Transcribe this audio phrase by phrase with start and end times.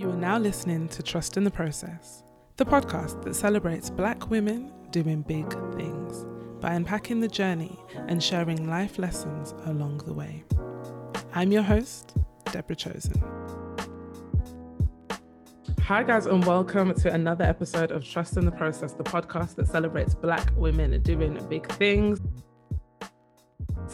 [0.00, 2.22] You are now listening to Trusting the Process,
[2.56, 6.24] the podcast that celebrates Black women doing big things
[6.60, 10.44] by unpacking the journey and sharing life lessons along the way.
[11.34, 12.16] I'm your host,
[12.52, 13.20] Deborah Chosen.
[15.80, 20.14] Hi, guys, and welcome to another episode of Trusting the Process, the podcast that celebrates
[20.14, 22.17] Black women doing big things.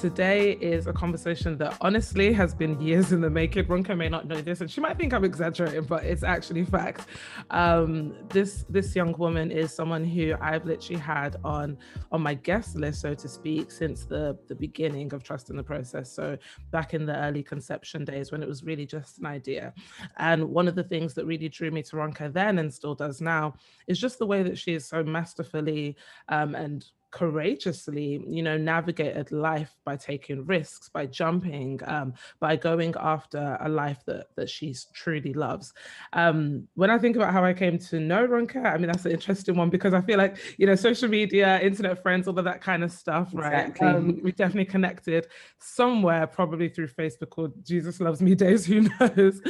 [0.04, 3.64] Today is a conversation that honestly has been years in the making.
[3.64, 7.06] Ronke may not know this, and she might think I'm exaggerating, but it's actually fact.
[7.50, 11.78] Um, this this young woman is someone who I've literally had on
[12.12, 16.12] on my guest list, so to speak, since the the beginning of Trusting the Process.
[16.12, 16.36] So
[16.70, 19.72] back in the early conception days when it was really just an idea.
[20.18, 23.22] And one of the things that really drew me to Ronke then and still does
[23.22, 23.54] now
[23.86, 25.96] is just the way that she is so masterfully
[26.28, 26.84] um, and
[27.14, 33.68] courageously, you know, navigated life by taking risks, by jumping, um, by going after a
[33.68, 35.72] life that that she truly loves.
[36.12, 39.12] Um, when I think about how I came to know Ronke, I mean that's an
[39.12, 42.60] interesting one because I feel like you know social media, internet friends, all of that
[42.60, 43.68] kind of stuff, right?
[43.68, 43.86] Exactly.
[43.86, 45.28] Um, we definitely connected
[45.60, 49.40] somewhere, probably through Facebook or Jesus Loves Me days, who knows?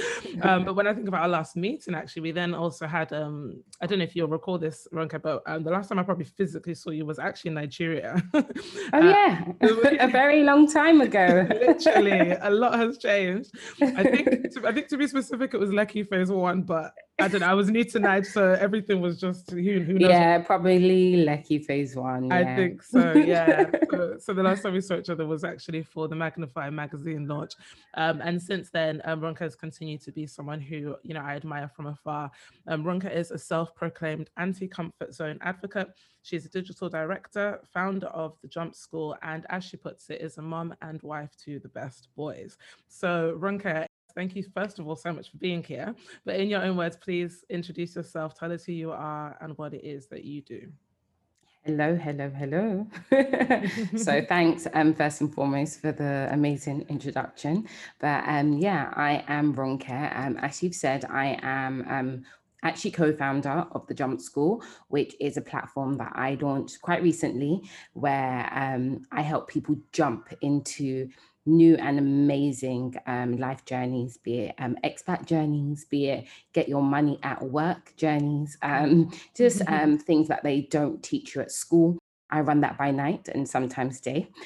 [0.43, 3.63] Um, but when I think about our last meeting, actually, we then also had um,
[3.81, 6.27] I don't know if you'll recall this, Ronke, but um, the last time I probably
[6.27, 8.23] physically saw you was actually Nigeria.
[8.35, 8.45] oh
[8.93, 9.45] uh, yeah,
[10.01, 11.47] a very long time ago.
[11.51, 13.51] literally, a lot has changed.
[13.81, 17.29] I think, to, I think to be specific, it was Lekki phase one, but I
[17.29, 17.47] don't know.
[17.47, 20.11] I was new tonight, so everything was just who, who knows.
[20.11, 22.25] Yeah, probably Lekki phase one.
[22.25, 22.35] Yeah.
[22.35, 23.13] I think so.
[23.13, 23.71] Yeah.
[23.91, 27.29] so, so, the last time we saw each other was actually for the Magnify magazine
[27.29, 27.53] launch,
[27.95, 31.37] um, and since then, um, Ronke has continued to be someone who you know I
[31.37, 32.33] admire from afar.
[32.67, 35.91] Um, Ronke is a self-proclaimed anti-comfort zone advocate.
[36.23, 40.39] She's a digital director, founder of the Jump School, and as she puts it, is
[40.39, 42.57] a mom and wife to the best boys.
[42.89, 45.95] So Ronke thank you first of all so much for being here.
[46.25, 49.75] But in your own words, please introduce yourself, tell us who you are and what
[49.75, 50.71] it is that you do.
[51.65, 52.87] Hello, hello, hello.
[53.97, 57.67] so thanks um first and foremost for the amazing introduction.
[58.01, 60.19] But um yeah, I am Ronke.
[60.19, 62.25] Um as you've said, I am um
[62.63, 67.63] actually co-founder of the Jump School, which is a platform that I launched quite recently
[67.95, 71.09] where um I help people jump into
[71.47, 76.83] new and amazing um, life journeys, be it um, expat journeys, be it get your
[76.83, 79.75] money at work journeys, um, just mm-hmm.
[79.85, 81.99] um, things that they don't teach you at school.
[82.31, 84.29] I run that by night and sometimes day.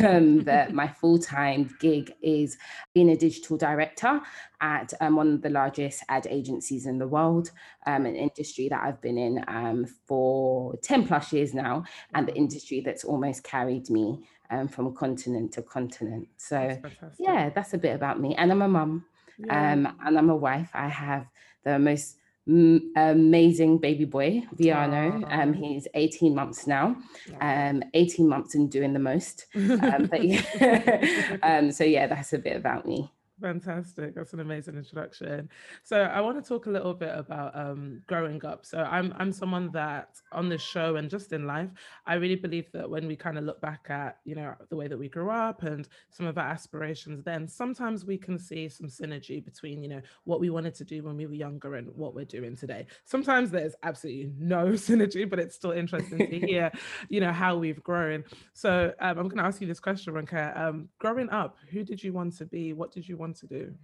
[0.00, 2.56] Um, but my full time gig is
[2.94, 4.20] being a digital director
[4.60, 7.50] at um, one of the largest ad agencies in the world,
[7.86, 11.84] um, an industry that I've been in um, for 10 plus years now,
[12.14, 16.28] and the industry that's almost carried me um, from continent to continent.
[16.36, 18.34] So, that's yeah, that's a bit about me.
[18.36, 19.04] And I'm a mum
[19.38, 19.72] yeah.
[19.72, 20.70] um, and I'm a wife.
[20.74, 21.26] I have
[21.64, 22.16] the most
[22.48, 25.24] m- amazing baby boy, Viano.
[25.30, 26.96] Um, he's 18 months now,
[27.30, 27.70] yeah.
[27.70, 29.46] um, 18 months and doing the most.
[29.88, 31.38] Um, but yeah.
[31.42, 33.10] um, so, yeah, that's a bit about me.
[33.40, 34.16] Fantastic.
[34.16, 35.48] That's an amazing introduction.
[35.84, 38.66] So I want to talk a little bit about um, growing up.
[38.66, 41.70] So I'm I'm someone that on this show and just in life,
[42.04, 44.88] I really believe that when we kind of look back at, you know, the way
[44.88, 48.88] that we grew up and some of our aspirations then, sometimes we can see some
[48.88, 52.16] synergy between, you know, what we wanted to do when we were younger and what
[52.16, 52.86] we're doing today.
[53.04, 56.72] Sometimes there's absolutely no synergy, but it's still interesting to hear,
[57.08, 58.24] you know, how we've grown.
[58.52, 60.58] So um, I'm going to ask you this question, Ronke.
[60.58, 62.72] Um, growing up, who did you want to be?
[62.72, 63.74] What did you want want to do?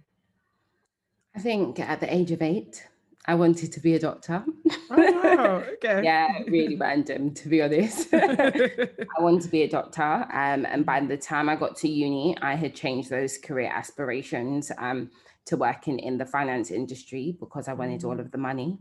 [1.35, 2.87] I think at the age of eight,
[3.27, 4.43] I wanted to be a doctor.
[4.89, 5.55] Oh, wow.
[5.73, 6.03] okay.
[6.03, 8.07] yeah, really random, to be honest.
[8.13, 10.01] I wanted to be a doctor.
[10.01, 14.71] Um, and by the time I got to uni, I had changed those career aspirations.
[14.77, 15.11] Um,
[15.45, 18.19] to working in the finance industry because I wanted all mm.
[18.19, 18.79] of the money.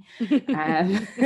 [0.49, 1.07] Um,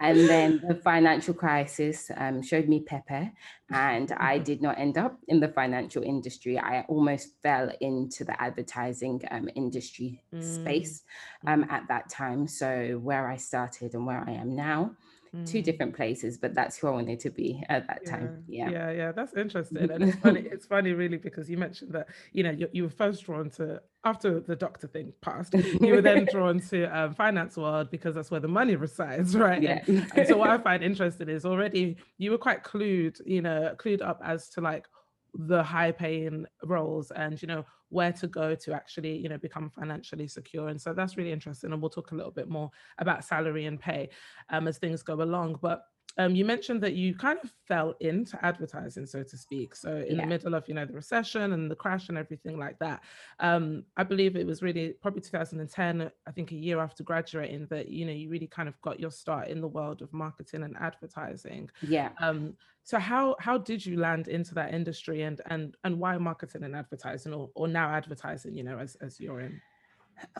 [0.00, 3.32] and then the financial crisis um, showed me Pepe,
[3.70, 4.44] and I mm-hmm.
[4.44, 6.58] did not end up in the financial industry.
[6.58, 10.42] I almost fell into the advertising um, industry mm.
[10.42, 11.02] space
[11.46, 12.46] um, at that time.
[12.46, 14.92] So, where I started and where I am now
[15.34, 15.50] mm.
[15.50, 18.10] two different places, but that's who I wanted to be at that yeah.
[18.10, 18.44] time.
[18.46, 18.70] Yeah.
[18.70, 18.90] Yeah.
[18.90, 19.12] Yeah.
[19.12, 19.90] That's interesting.
[19.90, 22.90] And it's funny, it's funny really because you mentioned that, you know, you, you were
[22.90, 27.56] first drawn to after the doctor thing passed, you were then drawn to um, finance
[27.56, 29.62] world because that's where the money resides, right?
[29.62, 29.82] Yeah.
[29.86, 33.74] And, and so what I find interesting is already you were quite clued, you know,
[33.78, 34.86] clued up as to like
[35.34, 39.68] the high paying roles and you know where to go to actually you know become
[39.68, 43.24] financially secure and so that's really interesting and we'll talk a little bit more about
[43.24, 44.08] salary and pay
[44.50, 45.82] um, as things go along but
[46.16, 49.74] um, you mentioned that you kind of fell into advertising, so to speak.
[49.74, 50.22] So in Yeah.
[50.22, 53.02] the middle of you know the recession and the crash and everything like that,
[53.40, 56.10] um, I believe it was really probably 2010.
[56.26, 59.10] I think a year after graduating that you know you really kind of got your
[59.10, 61.70] start in the world of marketing and advertising.
[61.82, 62.10] Yeah.
[62.20, 66.64] Um, so how how did you land into that industry and and and why marketing
[66.64, 68.54] and advertising or or now advertising?
[68.54, 69.60] You know, as as you're in.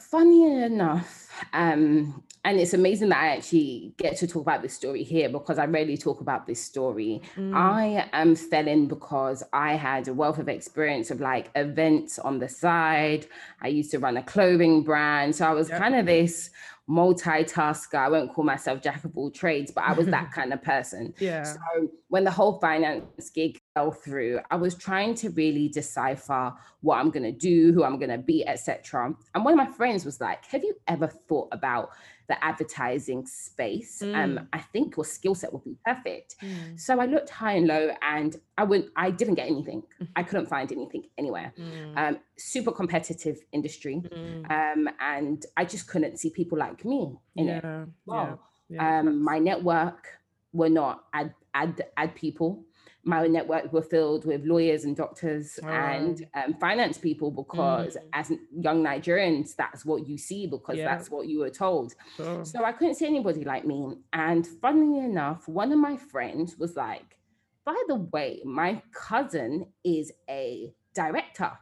[0.01, 5.03] Funny enough, um, and it's amazing that I actually get to talk about this story
[5.03, 7.23] here because I rarely talk about this story.
[7.37, 12.19] Mm, I um fell in because I had a wealth of experience of like events
[12.19, 13.27] on the side.
[13.63, 15.35] I used to run a clothing brand.
[15.37, 15.81] So I was Yep.
[15.81, 16.51] kind of this
[16.89, 17.95] multitasker.
[17.99, 21.15] I won't call myself jack of all trades, but I was that kind of person.
[21.19, 21.43] yeah.
[21.45, 26.97] So when the whole finance gig fell through, I was trying to really decipher what
[26.99, 29.15] I'm gonna do, who I'm gonna be, etc.
[29.35, 31.91] And one of my friends was like, "Have you ever thought about
[32.29, 34.01] the advertising space?
[34.01, 34.15] Mm.
[34.39, 37.67] Um, I think your skill set would be perfect." Mm, So I looked high and
[37.67, 38.87] low, and I went.
[38.97, 39.83] I didn't get anything.
[40.01, 40.09] Mhm.
[40.17, 41.53] I couldn't find anything anywhere.
[41.59, 44.51] mm, Um, super competitive industry, mm.
[44.51, 47.65] um, and I just couldn't see people like me in it.
[47.65, 48.39] yeah, yeah, Wow.
[48.69, 49.01] yeah.
[49.01, 50.07] Um, my network
[50.53, 52.65] were not ad ad ad people.
[53.07, 58.01] My network were filled with lawyers and doctors and um, finance people because Mm.
[58.15, 60.85] as young Nigerians, that's what you see because Yeah.
[60.97, 61.95] that's what you were told.
[62.17, 62.45] Sure.
[62.45, 63.99] So I couldn't see anybody like me.
[64.13, 67.19] And funnily enough, one of my friends was like,
[67.65, 71.53] by the way, my cousin is a director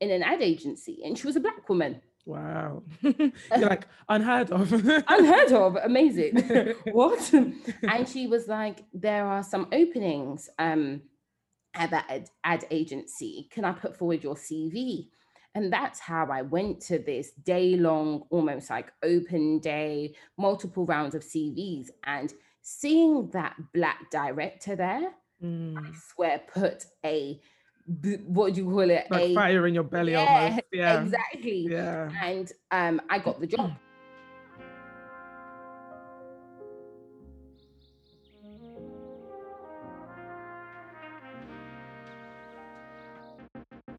[0.00, 2.02] in an ad agency and she was a black woman.
[2.26, 2.82] Wow.
[3.02, 4.72] You're like unheard of.
[5.08, 6.74] Unheard of, amazing.
[6.90, 7.32] what?
[7.32, 11.02] and she was like, there are some openings um,
[11.74, 13.48] at that ad, ad agency.
[13.52, 15.06] Can I put forward your CV?
[15.54, 21.14] And that's how I went to this day long, almost like open day, multiple rounds
[21.14, 21.88] of CVs.
[22.04, 25.12] And seeing that Black director there,
[25.76, 27.40] I Mm, swear, put a,
[28.00, 29.06] b- what do you call it?
[29.10, 30.62] Like a, fire in your belly yeah, almost.
[30.72, 31.02] Yeah.
[31.02, 31.66] exactly.
[31.70, 32.10] Yeah.
[32.22, 33.72] And um, I got the job.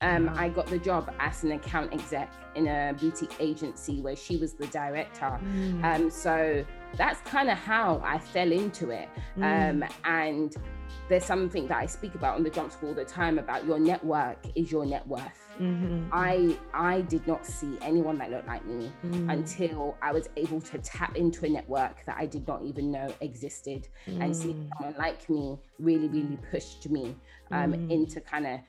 [0.02, 4.38] Um, I got the job as an account exec in a boutique agency where she
[4.38, 5.40] was the director.
[5.44, 6.64] Mm, Um, so
[6.96, 9.10] that's kind of how I fell into it.
[9.38, 10.56] mm, Um, and
[11.10, 13.80] there's something that I speak about on the jump school all the time about your
[13.80, 15.48] network is your net worth.
[15.60, 20.30] mhm, I I did not see anyone that looked like me mm, until I was
[20.38, 23.88] able to tap into a network that I did not even know existed
[24.22, 27.16] and see mm, someone like me really really pushed me
[27.52, 27.92] um, Mm.
[27.92, 28.60] into kind of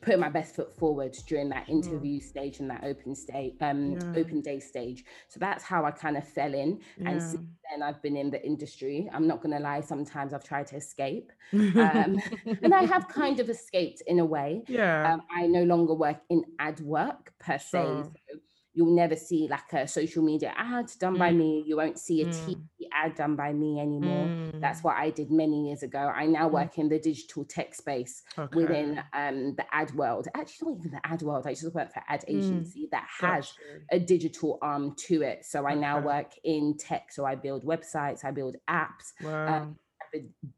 [0.00, 1.76] putting my best foot forward during that Sure.
[1.76, 4.12] interview stage and that open stage um Yeah.
[4.14, 8.00] open day stage so that's how I kind of fell in and since then I've
[8.02, 12.16] been in the industry I'm not gonna lie sometimes I've tried to escape um,
[12.62, 15.12] and I have kind of escaped in a way yeah.
[15.12, 18.04] um, I no longer work in ad work per se.
[18.04, 18.38] So
[18.78, 21.36] you'll never see like a social media ad done by Mm.
[21.36, 21.64] me.
[21.66, 22.30] You won't see a Mm.
[22.30, 24.28] TV ad done by me anymore.
[24.60, 25.98] That's Mm, what I did many years ago.
[25.98, 26.52] I now Mm.
[26.52, 28.56] work in the digital tech space okay.
[28.56, 30.28] within um, the ad world.
[30.32, 31.44] Actually, not even the ad world.
[31.48, 32.36] I just work for ad Mm.
[32.38, 33.80] agency that has Got you.
[33.90, 35.44] a digital arm to it.
[35.44, 37.10] So I now work in tech.
[37.10, 39.46] So I build websites, I build apps, Wow.
[39.48, 39.62] I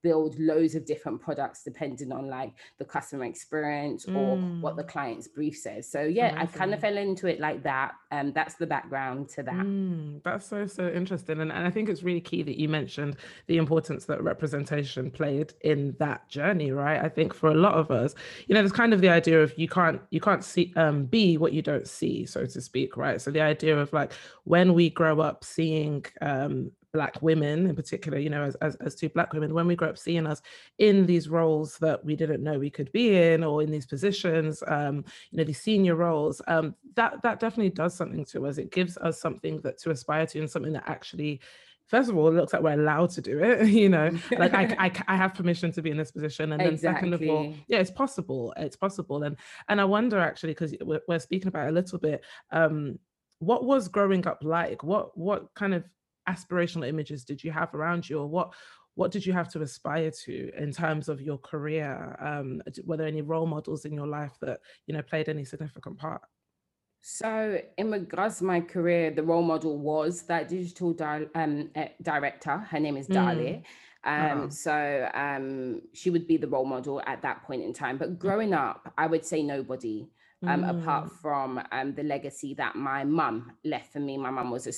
[0.03, 4.89] build loads of different products depending on like the customer experience or what the Mm.
[4.89, 5.91] client's brief says.
[5.91, 7.93] So yeah, I kind of fell into it like that.
[8.13, 9.67] Um, that's the background to that.
[9.67, 13.17] Mm, that's so so interesting, and and I think it's really key that you mentioned
[13.47, 17.01] the importance that representation played in that journey, right?
[17.03, 18.15] I think for a lot of us,
[18.47, 21.37] you know, there's kind of the idea of you can't you can't see um be
[21.39, 23.21] what you don't see, so to speak, right?
[23.21, 24.13] So the idea of like
[24.45, 28.95] when we grow up seeing um black women in particular you know as, as as
[28.95, 30.43] two black women when we grow up seeing us
[30.79, 34.63] in these roles that we didn't know we could be in or in these positions
[34.67, 38.59] um you know these senior roles um that that definitely does something to us.
[38.59, 41.41] It gives us something that to aspire to and something that actually
[41.87, 44.11] first of all it looks like we're allowed to do it you know?
[44.37, 46.53] Like I, I i have permission to be in this position.
[46.53, 48.53] And then second of all yeah it's possible.
[48.57, 49.23] It's possible.
[49.23, 49.37] And
[49.69, 52.99] and i wonder actually because we're, we're speaking about it a little bit um
[53.39, 54.83] what was growing up like?
[54.85, 55.85] What what kind of
[56.35, 58.49] aspirational images did you have around you or what
[58.95, 60.35] what did you have to aspire to
[60.65, 61.93] in terms of your career
[62.31, 62.49] um
[62.87, 66.23] were there any role models in your life that you know played any significant part
[67.03, 71.89] So in regards to my career, the role model was that digital di- um, eh,
[72.11, 72.57] director.
[72.73, 73.17] Her name is Mm.
[73.17, 73.53] Dali.
[74.05, 74.49] Um, Ah.
[74.65, 74.75] so
[75.15, 75.47] um,
[75.99, 77.97] she would be the role model at that point in time.
[78.03, 79.99] But growing up, I would say nobody.
[80.43, 80.71] um, mm.
[80.75, 83.37] apart from um, the legacy that my mum
[83.73, 84.15] left for me.
[84.27, 84.73] My mum was a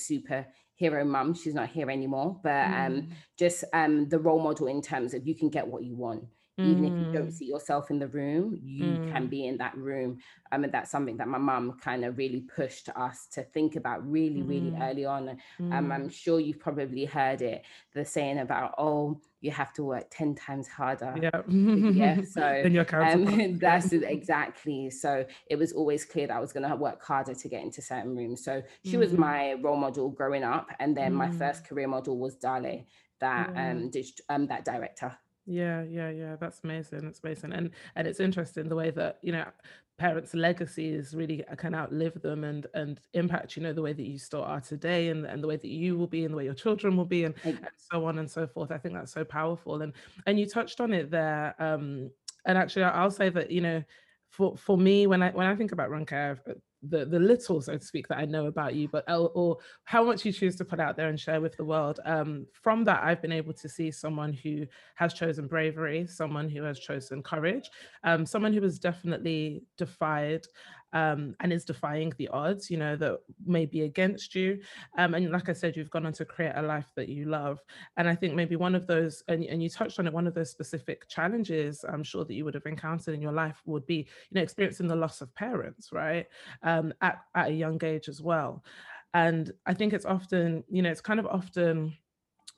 [0.81, 1.33] superhero mum.
[1.33, 3.07] She's not here anymore, but um, mm.
[3.37, 6.25] just um, the role model in terms of you can get what you want.
[6.59, 6.65] Mm.
[6.69, 7.33] Even if you don't mm.
[7.33, 9.11] see yourself in the room, you mm.
[9.11, 10.19] can be in that room.
[10.51, 14.07] Um, and that's something that my mum kind of really pushed us to think about
[14.07, 14.81] really, really mm.
[14.81, 15.29] early on.
[15.59, 16.13] Um, I'm mm.
[16.13, 17.63] sure you've probably heard it,
[17.95, 21.13] the saying about, oh, you have to work 10 times harder.
[21.21, 21.41] Yeah.
[21.49, 22.21] yeah.
[22.23, 24.89] So um, that's exactly.
[24.89, 27.81] So it was always clear that I was going to work harder to get into
[27.81, 28.43] certain rooms.
[28.43, 30.69] So she was my role model growing up.
[30.79, 32.85] And then my first career model was Dale,
[33.19, 33.91] that um,
[34.29, 35.17] um that director.
[35.45, 36.35] Yeah, yeah, yeah.
[36.37, 37.01] That's amazing.
[37.01, 37.51] That's amazing.
[37.53, 39.45] And and it's interesting the way that, you know,
[39.97, 44.07] parents' legacies really uh, can outlive them and and impact, you know, the way that
[44.07, 46.45] you still are today and, and the way that you will be and the way
[46.45, 48.71] your children will be and, and so on and so forth.
[48.71, 49.81] I think that's so powerful.
[49.81, 49.93] And
[50.25, 51.55] and you touched on it there.
[51.61, 52.09] Um
[52.45, 53.83] and actually I'll say that, you know,
[54.29, 56.39] for for me when I when I think about Ronke,
[56.89, 60.25] the the little, so to speak, that I know about you, but or how much
[60.25, 61.99] you choose to put out there and share with the world.
[62.05, 66.63] Um, from that, I've been able to see someone who has chosen bravery, someone who
[66.63, 67.69] has chosen courage,
[68.03, 70.45] um, someone who has definitely defied
[70.93, 74.59] um, and is defying the odds, you know, that may be against you.
[74.97, 77.59] Um, and like I said, you've gone on to create a life that you love.
[77.97, 80.33] And I think maybe one of those, and, and you touched on it, one of
[80.33, 83.95] those specific challenges I'm sure that you would have encountered in your life would be,
[83.95, 86.27] you know, experiencing the loss of parents, right?
[86.61, 88.63] Um, at, at a young age as well.
[89.13, 91.95] And I think it's often, you know, it's kind of often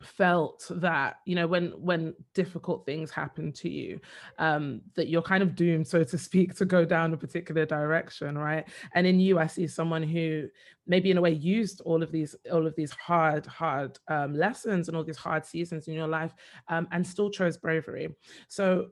[0.04, 4.00] felt that you know when when difficult things happen to you
[4.40, 8.38] um that you're kind of doomed so to speak to go down a particular direction
[8.38, 8.68] right?
[8.94, 10.48] And in you i see someone who
[10.88, 14.88] maybe in a way used all of these all of these hard hard um, lessons
[14.88, 16.34] and all these hard seasons in your life
[16.68, 18.10] um, and still chose bravery.
[18.48, 18.90] So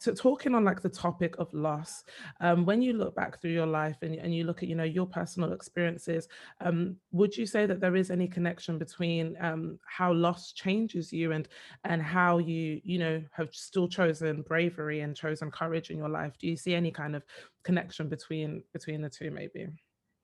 [0.00, 2.04] to talking on like the topic of loss
[2.40, 4.84] um, when you look back through your life and, and you look at you know
[4.84, 6.28] your personal experiences
[6.60, 11.32] um, would you say that there is any connection between um, how loss changes you
[11.32, 11.48] and
[11.84, 16.34] and how you you know have still chosen bravery and chosen courage in your life?
[16.38, 17.24] Do you see any kind of
[17.62, 19.68] connection between between the two maybe?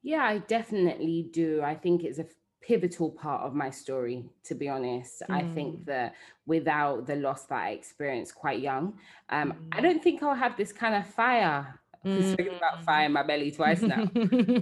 [0.02, 1.62] Yeah i definitely do.
[1.62, 2.26] I think it's a
[2.66, 5.34] pivotal part of my story to be honest mm.
[5.34, 5.84] i think mm.
[5.84, 6.14] that
[6.46, 8.94] without the loss that i experienced quite young
[9.28, 9.56] um, mm.
[9.72, 12.32] i don't think i'll have this kind of fire mm.
[12.32, 14.04] speaking about fire in my belly twice now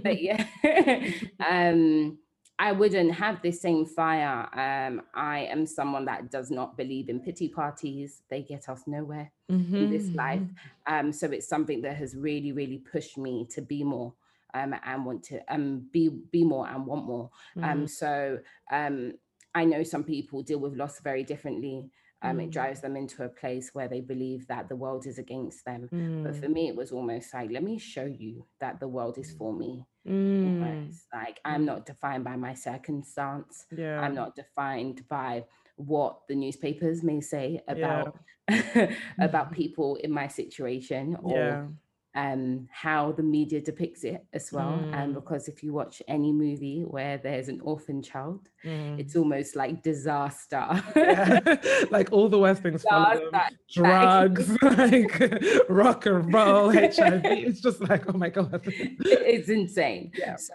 [0.02, 0.44] but yeah
[1.49, 2.18] um,
[2.59, 7.21] i wouldn't have the same fire um, i am someone that does not believe in
[7.21, 9.76] pity parties they get us nowhere mm-hmm.
[9.76, 10.94] in this life mm-hmm.
[10.94, 14.12] um, so it's something that has really really pushed me to be more
[14.54, 17.30] um, and want to um, be be more and want more.
[17.56, 17.71] Um, mm.
[17.73, 18.38] Um, so
[18.71, 19.12] um,
[19.54, 21.90] I know some people deal with loss very differently.
[22.23, 22.44] Um, mm.
[22.44, 25.88] It drives them into a place where they believe that the world is against them.
[25.92, 26.23] Mm.
[26.25, 26.52] But for mm.
[26.52, 29.85] me, it was almost like, let me show you that the world is for me.
[30.09, 30.92] Mm.
[31.12, 33.66] Like I'm not defined by my circumstance.
[33.76, 34.00] Yeah.
[34.00, 35.44] I'm not defined by
[35.76, 38.18] what the newspapers may say about
[38.49, 38.92] yeah.
[39.21, 41.66] about people in my situation or yeah
[42.14, 44.78] um, how the media depicts it as well.
[44.92, 48.99] And um, because if you watch any movie where there's an orphan child, mm.
[48.99, 50.66] it's almost like disaster.
[50.95, 51.40] yeah.
[51.90, 53.31] Like all the worst things from
[53.73, 55.12] drugs, like
[55.69, 57.23] rock and roll, HIV.
[57.25, 58.62] It's just like, oh my God.
[58.64, 60.12] it's insane.
[60.16, 60.37] Yeah.
[60.37, 60.54] So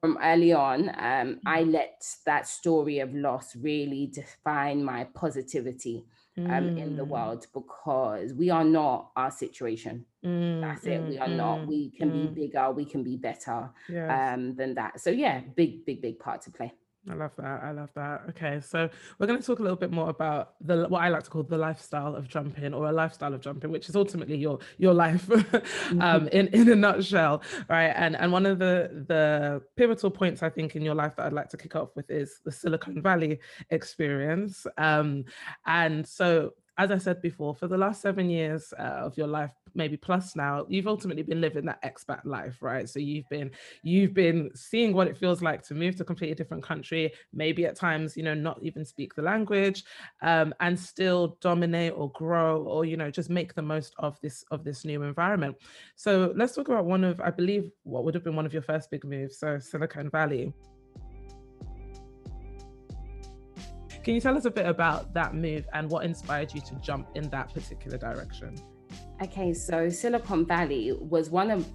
[0.00, 6.04] from early on, um, I let that story of loss really define my positivity
[6.38, 7.08] um, in the mm.
[7.08, 10.04] world because we are not our situation.
[10.24, 11.00] Mm, That's it.
[11.00, 11.60] Mm, we are not.
[11.60, 12.34] Mm, we can be mm.
[12.34, 12.70] bigger.
[12.70, 14.10] We can be better yes.
[14.10, 15.00] um, than that.
[15.00, 16.72] So yeah, big, big, big part to play.
[17.08, 17.62] I love that.
[17.62, 18.22] I love that.
[18.30, 21.22] Okay, so we're going to talk a little bit more about the what I like
[21.24, 24.58] to call the lifestyle of jumping, or a lifestyle of jumping, which is ultimately your
[24.78, 26.00] your life, mm-hmm.
[26.00, 27.92] um, in in a nutshell, right?
[27.94, 31.32] And and one of the the pivotal points I think in your life that I'd
[31.32, 33.38] like to kick off with is the Silicon Valley
[33.70, 34.66] experience.
[34.76, 35.24] Um,
[35.64, 39.52] and so as I said before, for the last seven years uh, of your life,
[39.76, 42.88] maybe plus now, you've ultimately been living that expat life, right?
[42.88, 43.50] So you've been
[43.82, 47.66] you've been seeing what it feels like to move to a completely different country, maybe
[47.66, 49.84] at times, you know, not even speak the language,
[50.22, 54.44] um, and still dominate or grow or you know just make the most of this
[54.50, 55.56] of this new environment.
[55.96, 58.62] So let's talk about one of, I believe, what would have been one of your
[58.62, 60.52] first big moves, so Silicon Valley.
[64.06, 67.08] Can you tell us a bit about that move and what inspired you to jump
[67.16, 68.54] in that particular direction?
[69.22, 71.66] Okay, so Silicon Valley was one of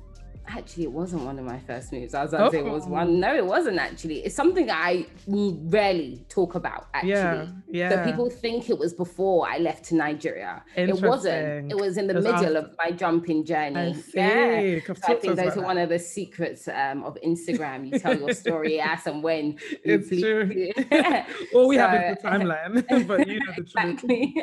[0.47, 2.13] actually it wasn't one of my first moves.
[2.13, 2.57] I was like, oh.
[2.57, 3.19] it was one.
[3.19, 4.19] No, it wasn't actually.
[4.19, 7.11] It's something I rarely talk about actually.
[7.11, 7.89] Yeah, yeah.
[7.89, 10.63] So people think it was before I left to Nigeria.
[10.75, 11.71] It wasn't.
[11.71, 12.57] It was in the middle after...
[12.57, 13.95] of my jumping journey.
[14.13, 14.79] Yeah.
[14.85, 17.91] So I think those are one of the secrets um, of Instagram.
[17.91, 19.57] You tell your story as and when.
[19.83, 20.71] It's true.
[21.53, 24.35] All we so, have is the timeline, but you know the exactly.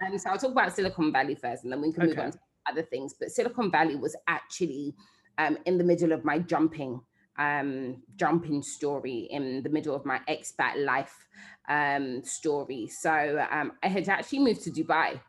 [0.00, 2.10] and so I'll talk about Silicon Valley first, and then we can okay.
[2.10, 2.38] move on to
[2.70, 3.14] other things.
[3.18, 4.94] But Silicon Valley was actually
[5.38, 7.00] um, in the middle of my jumping
[7.38, 11.14] um, jumping story, in the middle of my expat life
[11.68, 12.88] um, story.
[12.88, 15.20] So um, I had actually moved to Dubai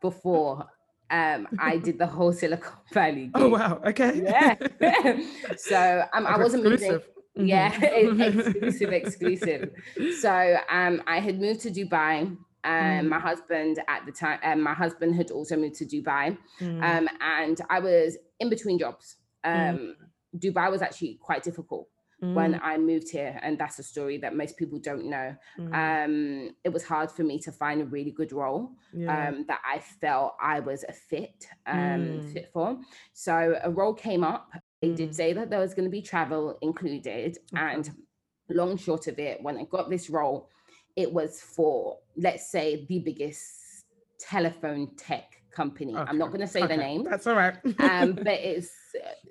[0.00, 0.66] before
[1.10, 3.30] um, I did the whole Silicon Valley.
[3.34, 3.46] Oh, gig.
[3.46, 3.80] Oh wow!
[3.86, 4.22] Okay.
[4.22, 4.54] Yeah.
[5.56, 7.02] so um, I wasn't exclusive.
[7.02, 7.08] moving.
[7.38, 7.46] Mm-hmm.
[7.46, 9.70] Yeah, exclusive, exclusive.
[10.20, 13.10] So um, I had moved to Dubai and mm.
[13.10, 16.82] my husband at the time and my husband had also moved to dubai mm.
[16.82, 19.70] um, and i was in between jobs mm.
[19.70, 19.94] um, mm.
[20.38, 21.88] dubai was actually quite difficult
[22.20, 22.60] when mm.
[22.62, 25.74] i moved here and that's a story that most people don't know mm.
[25.74, 29.28] um, it was hard for me to find a really good role yeah.
[29.28, 32.78] Um, that i felt i was a fit um, fit for
[33.12, 36.56] so a role came up they did say that there was going to be travel
[36.62, 37.74] included okay.
[37.74, 37.90] and
[38.48, 40.48] long short of it when i got this role
[40.96, 43.84] it was for, let's say, the biggest
[44.18, 45.94] telephone tech company.
[45.94, 46.08] Okay.
[46.08, 46.76] I'm not going to say okay.
[46.76, 47.04] the name.
[47.04, 47.54] That's all right.
[47.78, 48.70] um, but it's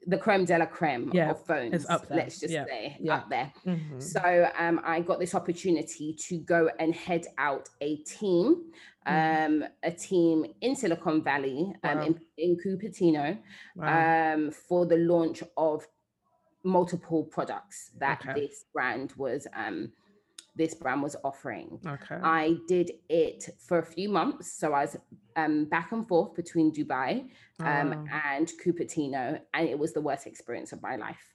[0.07, 1.73] the creme de la creme yeah, of phones.
[1.73, 2.17] It's up there.
[2.17, 2.65] Let's just yeah.
[2.65, 3.15] say yeah.
[3.15, 3.51] up there.
[3.65, 3.99] Mm-hmm.
[3.99, 8.71] So um, I got this opportunity to go and head out a team,
[9.07, 9.63] mm-hmm.
[9.63, 12.05] um, a team in Silicon Valley, um, wow.
[12.05, 13.37] in, in Cupertino,
[13.75, 14.33] wow.
[14.33, 15.85] um, for the launch of
[16.63, 18.41] multiple products that okay.
[18.41, 19.91] this brand was um
[20.55, 21.79] this brand was offering.
[21.85, 22.15] Okay.
[22.21, 24.51] I did it for a few months.
[24.53, 24.97] So I was
[25.35, 27.29] um, back and forth between Dubai
[27.61, 28.19] um, oh.
[28.25, 31.33] and Cupertino, and it was the worst experience of my life.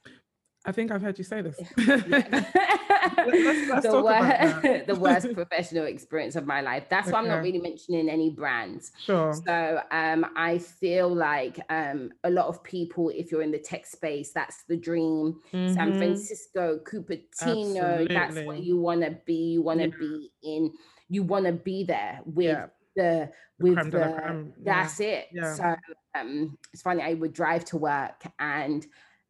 [0.67, 1.57] I think I've heard you say this.
[1.77, 6.87] let's, let's the, wor- the, worst professional experience of my life.
[6.89, 7.13] That's okay.
[7.13, 8.91] why I'm not really mentioning any brands.
[8.99, 9.33] Sure.
[9.33, 13.85] So um, I feel like um, a lot of people, if you're in the tech
[13.85, 15.39] space, that's the dream.
[15.53, 15.73] Mm-hmm.
[15.73, 18.13] San Francisco, Cupertino, Absolutely.
[18.13, 19.53] that's what you want to be.
[19.53, 19.97] You want to yeah.
[19.97, 20.73] be in.
[21.07, 22.45] You want to be there with.
[22.45, 22.65] Yeah
[22.97, 25.07] the with the, the that's yeah.
[25.07, 25.55] it.
[25.55, 25.75] So
[26.19, 27.03] um, it's funny.
[27.03, 28.85] I would drive to work and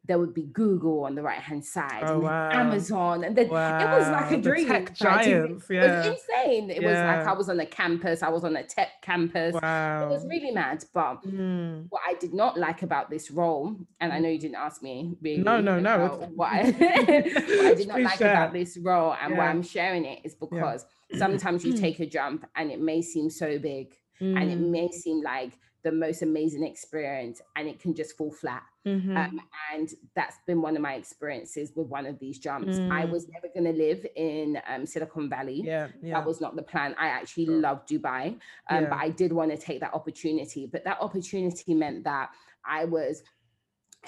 [0.08, 2.50] there would be Google on the right hand side, oh, and wow.
[2.50, 3.78] Amazon, and then wow.
[3.78, 4.66] it was like a dream.
[4.66, 5.82] The tech giants, yeah.
[5.82, 6.70] It was insane.
[6.70, 6.88] It yeah.
[6.88, 8.22] was like I was on a campus.
[8.22, 9.54] I was on a tech campus.
[9.54, 10.06] Wow.
[10.06, 10.82] It was really mad.
[10.94, 11.84] But mm.
[11.90, 15.14] what I did not like about this role, and I know you didn't ask me
[15.20, 15.42] really.
[15.42, 16.28] No, no, no.
[16.34, 18.32] What I, what I did not like share.
[18.32, 19.38] about this role, and yeah.
[19.38, 20.86] why I'm sharing it is because
[21.18, 24.40] sometimes you take a jump and it may seem so big, mm.
[24.40, 24.70] and it mm.
[24.70, 25.52] may seem like
[25.88, 28.62] the most amazing experience and it can just fall flat.
[28.86, 29.16] Mm-hmm.
[29.16, 29.40] Um,
[29.72, 32.78] and that's been one of my experiences with one of these jumps.
[32.78, 32.92] Mm.
[32.92, 35.62] I was never going to live in um, Silicon Valley.
[35.64, 36.94] Yeah, yeah, That was not the plan.
[36.98, 37.60] I actually sure.
[37.60, 38.26] love Dubai,
[38.68, 38.88] um, yeah.
[38.90, 40.68] but I did want to take that opportunity.
[40.70, 42.30] But that opportunity meant that
[42.64, 43.22] I was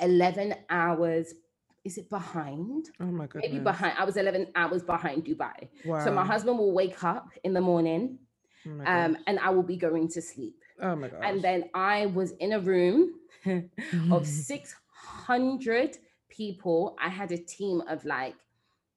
[0.01, 1.35] 11 hours
[1.83, 2.91] is it behind?
[3.01, 3.51] Oh my goodness.
[3.51, 3.95] Maybe behind.
[3.99, 5.69] I was 11 hours behind Dubai.
[5.87, 6.05] Wow.
[6.05, 8.19] So my husband will wake up in the morning
[8.67, 10.63] oh um, and I will be going to sleep.
[10.83, 11.21] Oh my god!
[11.23, 13.15] And then I was in a room
[14.11, 16.97] of 600 people.
[17.01, 18.35] I had a team of like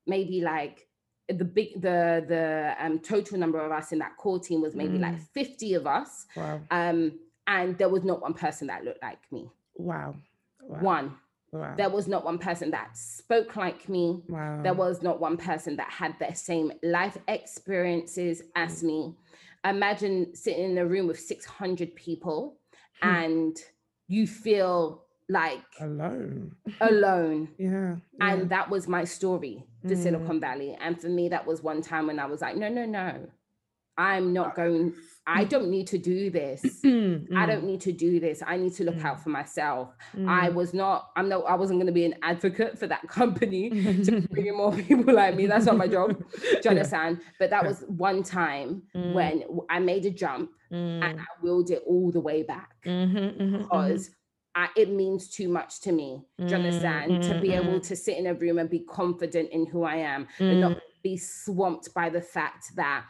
[0.05, 0.87] maybe like
[1.29, 4.97] the big the the um total number of us in that core team was maybe
[4.97, 5.01] mm.
[5.01, 6.25] like 50 of us.
[6.35, 6.61] Wow.
[6.71, 9.49] Um and there was not one person that looked like me.
[9.75, 10.15] Wow.
[10.61, 10.79] wow.
[10.79, 11.15] One.
[11.51, 11.75] Wow.
[11.77, 14.23] There was not one person that spoke like me.
[14.27, 14.61] Wow.
[14.63, 18.87] There was not one person that had the same life experiences as mm.
[18.87, 19.15] me
[19.65, 22.57] imagine sitting in a room with 600 people
[23.01, 23.07] hmm.
[23.07, 23.57] and
[24.07, 26.55] you feel like alone.
[26.81, 27.49] alone.
[27.57, 30.03] Yeah, yeah, and that was my story to mm.
[30.03, 30.77] silicon valley.
[30.79, 33.27] And for me that was one time when i was like no no no.
[33.97, 34.93] I'm not going
[35.25, 36.61] I don't need to do this.
[36.83, 37.33] mm.
[37.35, 38.43] I don't need to do this.
[38.45, 39.05] I need to look mm.
[39.05, 39.95] out for myself.
[40.15, 40.27] Mm.
[40.27, 43.69] I was not, I'm not, I wasn't going to be an advocate for that company
[44.03, 45.47] to bring in more people like me.
[45.47, 46.17] That's not my job.
[46.17, 47.19] Do you understand?
[47.21, 47.29] Yeah.
[47.39, 49.13] But that was one time mm.
[49.13, 51.19] when I made a jump and mm.
[51.19, 53.57] I willed it all the way back mm-hmm, mm-hmm, mm-hmm.
[53.59, 54.09] because
[54.55, 56.23] I, it means too much to me.
[56.37, 57.23] Do you understand?
[57.23, 60.27] To be able to sit in a room and be confident in who I am
[60.39, 63.05] and not be swamped by the fact that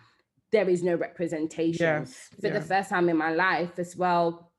[0.54, 2.54] there is no representation yes, for yeah.
[2.54, 4.52] the first time in my life as well.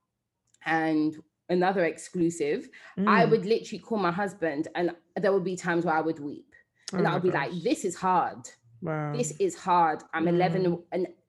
[0.67, 1.17] And
[1.49, 3.09] another exclusive, mm.
[3.09, 6.53] I would literally call my husband, and there would be times where I would weep.
[6.93, 7.51] And oh I would be gosh.
[7.51, 8.49] like, this is hard.
[8.85, 9.15] Wow.
[9.17, 10.03] This is hard.
[10.13, 10.35] I'm mm.
[10.35, 10.79] 11,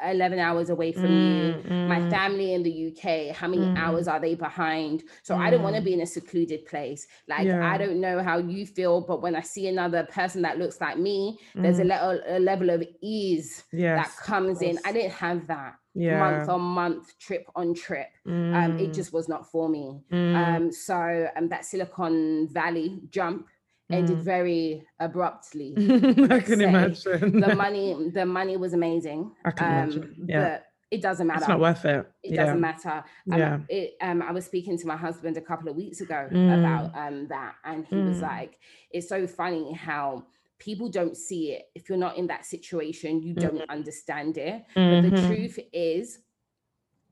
[0.04, 1.70] 11 hours away from mm, you.
[1.70, 1.88] Mm.
[1.88, 3.78] My family in the UK, how many mm.
[3.78, 5.04] hours are they behind?
[5.24, 5.86] So I don't want to mm.
[5.86, 7.08] be in a secluded place.
[7.30, 7.66] Like, yeah.
[7.66, 11.00] I don't know how you feel, but when I see another person that looks like
[11.00, 11.88] me, there's a, mm.
[11.88, 14.78] level, a level of ease yes, that comes in.
[14.84, 15.76] I didn't have that.
[15.98, 16.20] Yeah.
[16.20, 18.10] month on month, trip on trip.
[18.28, 20.02] Um, it just was not for me.
[20.12, 23.48] Um, so um, that Silicon Valley jump
[23.92, 24.22] ended mm.
[24.22, 25.74] very abruptly.
[26.30, 27.40] I can imagine.
[27.40, 29.32] the money, the money was amazing.
[29.44, 30.26] I can um, imagine.
[30.28, 30.44] Yeah.
[30.44, 31.40] But it doesn't matter.
[31.40, 32.08] It's not worth it.
[32.24, 32.46] It yeah.
[32.46, 33.04] doesn't matter.
[33.32, 33.60] Um, yeah.
[33.70, 36.60] It, um, I was speaking to my husband a couple of weeks ago mm.
[36.60, 38.08] about um, that, and he mm.
[38.08, 38.58] was like,
[38.92, 40.26] "It's so funny how."
[40.58, 41.64] People don't see it.
[41.76, 43.70] If you're not in that situation, you don't mm-hmm.
[43.70, 44.64] understand it.
[44.74, 45.10] Mm-hmm.
[45.10, 45.28] But the mm-hmm.
[45.28, 46.20] truth is,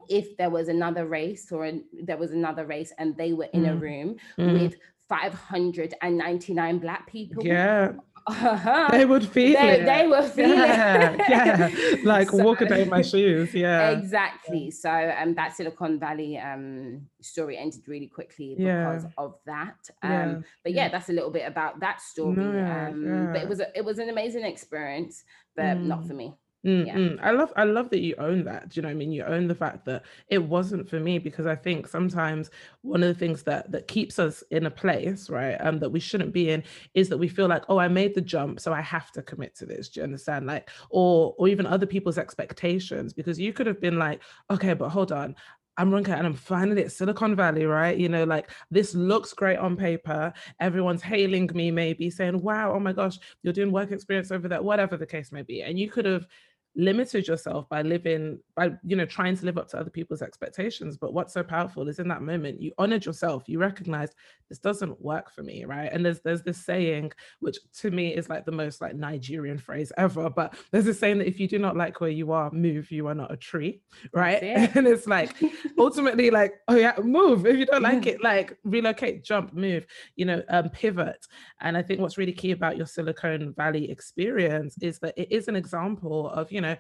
[0.10, 3.64] if there was another race or a, there was another race and they were in
[3.64, 3.72] mm.
[3.72, 4.54] a room mm.
[4.54, 4.76] with
[5.10, 7.46] 599 black people.
[7.46, 7.94] Yeah.
[8.26, 8.88] Uh-huh.
[8.90, 9.86] They would feel they, it.
[9.86, 11.20] They would feel yeah, it.
[11.30, 12.04] yeah.
[12.04, 13.54] Like so, walk a day in my shoes.
[13.54, 13.90] Yeah.
[13.90, 14.72] Exactly.
[14.72, 19.10] So um that Silicon Valley um story ended really quickly because yeah.
[19.18, 19.76] of that.
[20.02, 20.36] Um yeah.
[20.64, 22.38] but yeah, that's a little bit about that story.
[22.38, 25.26] No, um but it was a, it was an amazing experience,
[25.58, 25.88] but mm.
[25.88, 26.34] not for me.
[26.66, 26.96] Mm, yeah.
[26.96, 27.20] Mm.
[27.22, 28.70] I love I love that you own that.
[28.70, 29.12] Do you know what I mean?
[29.12, 32.52] You own the fact that it wasn't for me because I think sometimes
[32.84, 36.00] one of the things that that keeps us in a place, right, um, that we
[36.00, 38.80] shouldn't be in is that we feel like, oh, I made the jump, so I
[38.80, 39.90] have to commit to this.
[39.90, 40.46] Do you understand?
[40.48, 44.88] Like, or or even other people's expectations, because you could have been like, okay, but
[44.88, 45.36] hold on,
[45.78, 47.98] I'm Ronke and I'm finally at Silicon Valley, right?
[47.98, 50.32] You know, like this looks great on paper.
[50.60, 54.62] Everyone's hailing me, maybe saying, wow, oh my gosh, you're doing work experience over there,
[54.62, 55.64] whatever the case may be.
[55.64, 56.28] And you could have
[56.76, 60.98] limited yourself by living by you know trying to live up to other people's expectations.
[60.98, 63.44] But what's so powerful is in that moment you honored yourself.
[63.48, 64.16] You recognized
[64.50, 65.92] this doesn't work for me right?
[65.92, 69.92] And there's there's this saying which to me is like the most like nigerian phrase
[69.98, 72.92] ever but there's a saying that if you do not like where you are move
[72.92, 73.82] you are not a tree
[74.14, 74.42] right?
[74.42, 74.72] it.
[74.76, 75.36] and it's like
[75.78, 77.46] ultimately like oh yeah move.
[77.46, 81.26] If you don't like it like relocate jump move you know um, pivot.
[81.62, 85.48] And i think what's really key about your silicon valley experience is that it is
[85.48, 86.76] an example of you know know,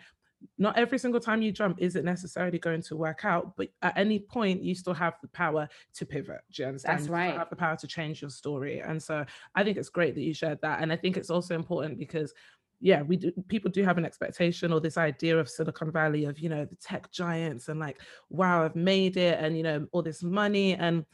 [0.57, 3.97] not every single time you jump is it necessarily going to work out, but at
[3.97, 6.41] any point you still have the power to pivot.
[6.51, 6.99] Do you understand?
[6.99, 7.33] That's right.
[7.33, 8.79] You have the power to change your story.
[8.79, 10.81] And so I think it's great that you shared that.
[10.81, 12.33] And I think it's also important because
[12.81, 16.39] yeah, we do people do have an expectation or this idea of Silicon Valley of,
[16.39, 20.01] you know, the tech giants and like, wow, I've made it and you know, all
[20.01, 20.75] this money.
[20.75, 21.05] And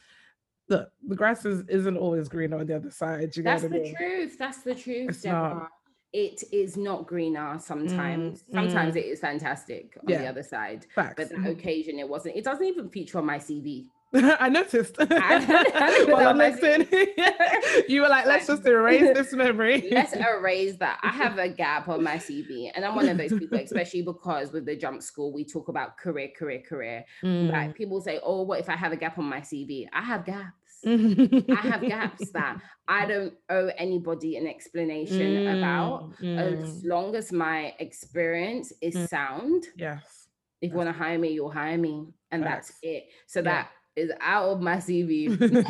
[0.66, 3.36] the the grass is, isn't always green on the other side.
[3.36, 3.94] You That's the I mean?
[3.94, 4.36] truth.
[4.36, 5.10] That's the truth.
[5.10, 5.54] It's Deborah.
[5.54, 5.70] not
[6.12, 8.42] it is not greener sometimes.
[8.42, 8.98] Mm, sometimes mm.
[8.98, 10.22] it is fantastic on yeah.
[10.22, 10.86] the other side.
[10.94, 11.14] Facts.
[11.16, 11.50] But that mm-hmm.
[11.50, 12.36] occasion it wasn't.
[12.36, 13.86] It doesn't even feature on my CV.
[14.14, 14.96] I noticed.
[14.98, 16.88] I, well, I'm listening.
[17.88, 19.88] you were like, let's just erase this memory.
[19.92, 20.98] let's erase that.
[21.02, 24.50] I have a gap on my CV, and I'm one of those people, especially because
[24.52, 27.04] with the jump school, we talk about career, career, career.
[27.22, 27.52] Mm.
[27.52, 29.86] Like people say, oh, what if I have a gap on my CV?
[29.92, 30.59] I have gaps.
[30.86, 36.38] I have gaps that I don't owe anybody an explanation mm, about mm.
[36.38, 39.08] as long as my experience is mm.
[39.08, 39.66] sound.
[39.76, 40.28] Yes.
[40.60, 42.06] If you want to hire me, you'll hire me.
[42.30, 43.04] And that's, that's it.
[43.26, 43.44] So yeah.
[43.44, 45.28] that is out of my CV.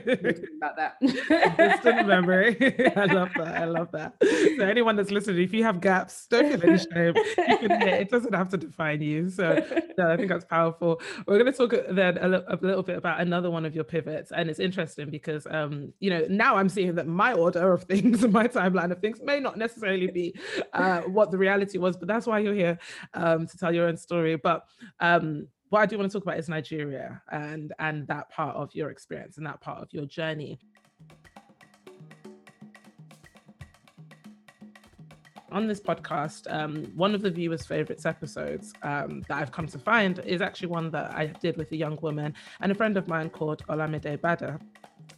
[0.56, 0.96] about that.
[1.00, 2.56] Distant memory.
[2.96, 3.56] I love that.
[3.56, 4.14] I love that.
[4.20, 7.14] So anyone that's listening, if you have gaps, don't feel any shame.
[7.36, 9.28] Can, it doesn't have to define you.
[9.30, 9.64] So
[9.98, 11.00] no, I think that's powerful.
[11.26, 14.32] We're going to talk then a, a, little bit about another one of your pivots,
[14.32, 18.22] and it's interesting because um, you know now I'm seeing that my order of things
[18.22, 20.34] and my timeline of things may not necessarily be
[20.72, 22.78] uh, what the reality was, but that's why you're here
[23.14, 24.36] um, to tell your own story.
[24.36, 24.64] But
[25.00, 28.74] um, what I do want to talk about is Nigeria and and that part of
[28.74, 30.58] your experience and that part of your journey.
[35.52, 39.80] On this podcast, um, one of the viewers' favorites episodes um, that I've come to
[39.80, 43.08] find is actually one that I did with a young woman and a friend of
[43.08, 44.60] mine called Olamide Bada.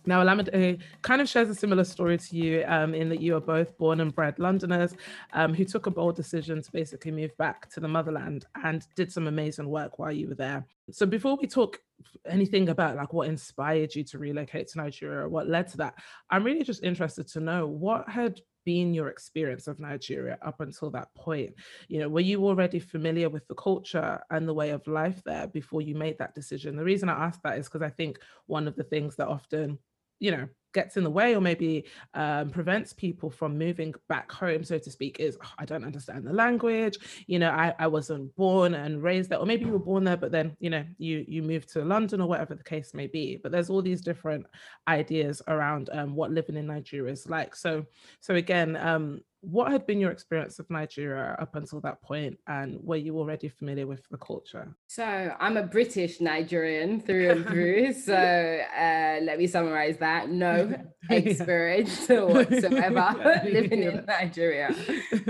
[0.06, 3.40] Now, Olamide kind of shares a similar story to you um, in that you are
[3.40, 4.94] both born and bred Londoners
[5.32, 9.12] um, who took a bold decision to basically move back to the motherland and did
[9.12, 10.66] some amazing work while you were there.
[10.90, 11.80] So, before we talk
[12.26, 15.94] anything about like what inspired you to relocate to Nigeria, or what led to that,
[16.30, 20.90] I'm really just interested to know what had been your experience of Nigeria up until
[20.90, 21.54] that point?
[21.88, 25.46] You know, were you already familiar with the culture and the way of life there
[25.46, 26.76] before you made that decision?
[26.76, 29.78] The reason I ask that is because I think one of the things that often
[30.22, 34.64] you know gets in the way or maybe um, prevents people from moving back home
[34.64, 36.96] so to speak is oh, i don't understand the language.
[37.26, 39.38] You know I, I wasn't born and raised there.
[39.38, 42.20] Or maybe you were born there but then you know you you moved to london
[42.20, 43.38] or whatever the case may be.
[43.42, 44.46] But there's all these different
[44.88, 47.54] ideas around um, what living in nigeria is like.
[47.54, 47.84] So
[48.20, 52.78] so again um, what had been your experience of Nigeria up until that point, and
[52.80, 54.72] were you already familiar with the culture?
[54.86, 57.92] So I'm a British Nigerian through and through.
[57.92, 60.72] so uh, let me summarize that: no
[61.10, 64.72] experience whatsoever living in Nigeria.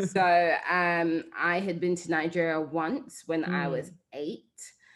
[0.07, 3.55] So um, I had been to Nigeria once when mm.
[3.55, 3.94] I was mm.
[4.12, 4.44] eight.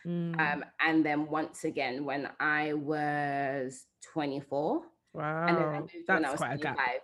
[0.06, 0.38] Mm.
[0.38, 4.82] Um, and then once again when I was 24.
[5.14, 5.46] Wow.
[5.48, 7.00] And then I moved That's when I was quite 25.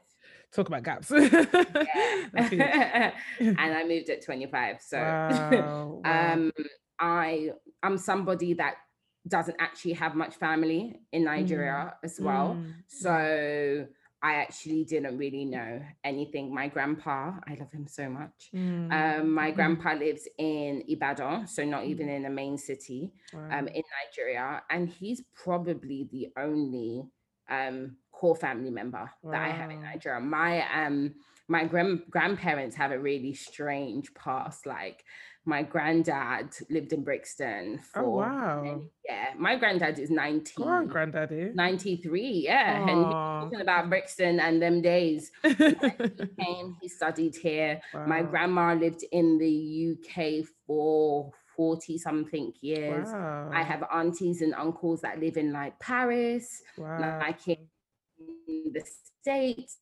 [0.52, 1.10] Talk about gaps.
[1.12, 1.32] and
[3.58, 4.80] I moved at 25.
[4.80, 6.32] So wow, wow.
[6.32, 6.52] um
[6.98, 7.50] I
[7.82, 8.74] I'm somebody that
[9.26, 12.04] doesn't actually have much family in Nigeria mm.
[12.04, 12.56] as well.
[12.58, 12.74] Mm.
[12.88, 13.86] So
[14.24, 16.54] I actually didn't really know anything.
[16.54, 18.50] My grandpa, I love him so much.
[18.54, 18.92] Mm.
[18.92, 19.54] Um, my mm.
[19.54, 22.16] grandpa lives in Ibadan, so not even mm.
[22.16, 23.58] in the main city wow.
[23.58, 24.62] um, in Nigeria.
[24.70, 27.04] And he's probably the only
[27.50, 29.32] um, core family member wow.
[29.32, 30.20] that I have in Nigeria.
[30.20, 31.14] My um
[31.48, 34.64] my grand grandparents have a really strange past.
[34.64, 35.04] Like
[35.44, 38.82] my granddad lived in Brixton oh, for oh, wow.
[39.04, 39.30] yeah.
[39.36, 40.52] My granddad is 90.
[40.54, 41.50] Go on, granddaddy.
[41.52, 42.78] 93, yeah.
[42.78, 42.90] Aww.
[42.90, 45.32] And he's talking about Brixton and them days.
[45.42, 45.56] he
[46.38, 47.80] came, he studied here.
[47.92, 48.06] Wow.
[48.06, 53.08] My grandma lived in the UK for 40 something years.
[53.08, 53.50] Wow.
[53.52, 57.18] I have aunties and uncles that live in like Paris, wow.
[57.18, 57.66] like in
[58.46, 58.84] the
[59.20, 59.78] States,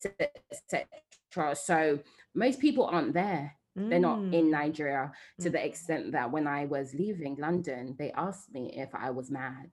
[0.51, 1.55] etc.
[1.55, 1.99] So
[2.35, 3.55] most people aren't there.
[3.77, 3.89] Mm.
[3.89, 4.51] They're not in mm.
[4.51, 5.65] Nigeria to the mm.
[5.65, 9.69] extent that when I was leaving London, they asked me if I was mad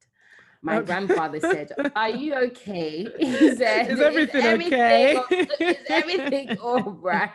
[0.62, 3.07] my grandfather said, Are you okay?
[3.18, 5.47] He said, Is everything, is everything okay?
[5.61, 7.33] is everything all right?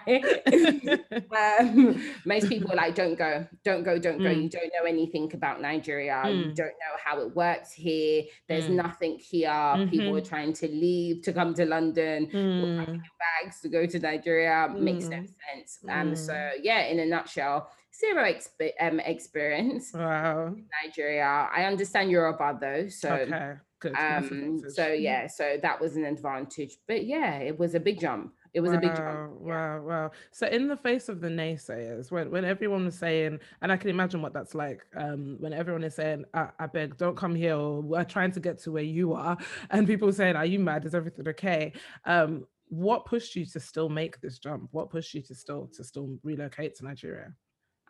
[1.60, 4.26] um, most people like, Don't go, don't go, don't go.
[4.26, 4.44] Mm.
[4.44, 6.22] You don't know anything about Nigeria.
[6.26, 6.38] Mm.
[6.38, 8.24] You don't know how it works here.
[8.48, 8.76] There's mm.
[8.76, 9.50] nothing here.
[9.50, 9.90] Mm-hmm.
[9.90, 13.02] People are trying to leave to come to London, mm.
[13.20, 14.74] bags to go to Nigeria.
[14.76, 15.80] Makes no sense.
[15.88, 19.92] Um, so, yeah, in a nutshell, zero exp- um, experience.
[19.94, 20.56] Wow.
[20.84, 21.50] Nigeria.
[21.56, 23.54] I understand Yoruba though, so okay.
[23.80, 23.96] Good.
[23.98, 26.78] Um, so yeah, so that was an advantage.
[26.88, 28.34] But yeah, it was a big jump.
[28.54, 29.32] It was wow, a big jump.
[29.42, 30.12] Wow, wow.
[30.32, 33.90] So in the face of the naysayers, when when everyone was saying, and I can
[33.90, 37.56] imagine what that's like, um, when everyone is saying, I, I beg, don't come here,
[37.58, 39.38] or we're trying to get to where you are,
[39.70, 40.86] and people saying, Are you mad?
[40.86, 41.74] Is everything okay?
[42.06, 44.70] Um, what pushed you to still make this jump?
[44.72, 47.34] What pushed you to still to still relocate to Nigeria?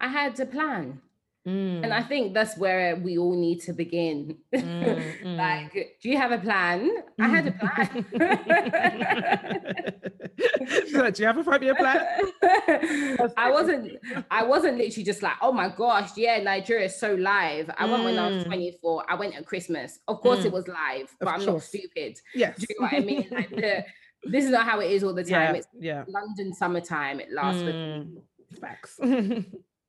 [0.03, 0.99] I had a plan.
[1.47, 1.83] Mm.
[1.83, 4.37] And I think that's where we all need to begin.
[4.53, 5.37] Mm, mm.
[5.37, 6.89] like, do you have a plan?
[7.19, 8.05] I had a plan.
[11.11, 11.99] do you have a five-year plan?
[13.37, 13.91] I wasn't.
[14.29, 17.71] I wasn't literally just like, oh my gosh, yeah, Nigeria is so live.
[17.77, 18.45] I went when I was mm.
[18.45, 19.05] 24.
[19.09, 19.99] I went at Christmas.
[20.07, 20.53] Of course, it mm.
[20.53, 21.47] was live, but of I'm course.
[21.47, 22.19] not stupid.
[22.35, 22.59] Yes.
[22.59, 23.27] Do you know what I mean?
[23.31, 23.83] Like the,
[24.23, 25.55] this is not how it is all the time.
[25.55, 26.05] Yeah, it's yeah.
[26.07, 27.19] London summertime.
[27.19, 28.21] It lasts for mm.
[28.61, 28.99] facts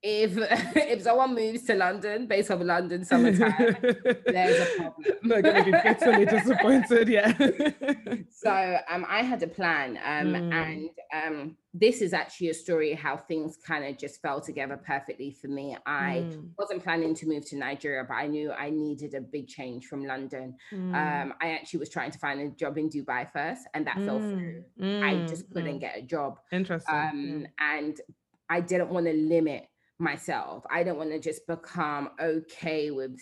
[0.04, 0.36] if
[0.76, 3.76] if someone moves to London based on London summertime,
[4.26, 5.16] there's a problem.
[5.22, 7.08] They're going to be bitterly disappointed.
[7.08, 7.32] Yeah.
[8.30, 10.52] so um, I had a plan, um, mm.
[10.52, 15.30] and um, this is actually a story how things kind of just fell together perfectly
[15.30, 15.74] for me.
[15.86, 16.50] I mm.
[16.58, 20.04] wasn't planning to move to Nigeria, but I knew I needed a big change from
[20.04, 20.54] London.
[20.70, 20.94] Mm.
[20.94, 24.20] Um, I actually was trying to find a job in Dubai first, and that fell
[24.20, 24.64] through.
[24.78, 25.28] I mm.
[25.30, 25.80] just couldn't mm.
[25.80, 26.40] get a job.
[26.52, 26.94] Interesting.
[26.94, 27.98] Um, and
[28.50, 30.64] I didn't want to limit myself.
[30.70, 33.18] I don't want to just become okay with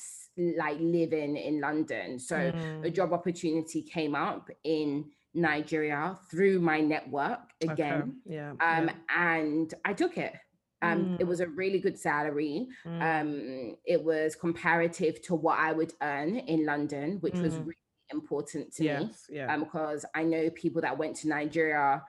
[0.56, 2.18] like living in London.
[2.18, 2.84] So mm.
[2.84, 8.20] a job opportunity came up in Nigeria through my network again.
[8.26, 8.36] Okay.
[8.36, 8.92] Yeah, um, yeah.
[9.08, 10.34] And I took it.
[10.82, 11.20] Um, mm.
[11.20, 12.68] It was a really good salary.
[12.84, 13.20] Mm.
[13.20, 17.66] Um, it was comparative to what I would earn in London, which was mm.
[17.66, 17.76] really
[18.10, 19.36] important to yes, me.
[19.36, 19.52] Yeah.
[19.52, 22.02] Um, because I know people that went to Nigeria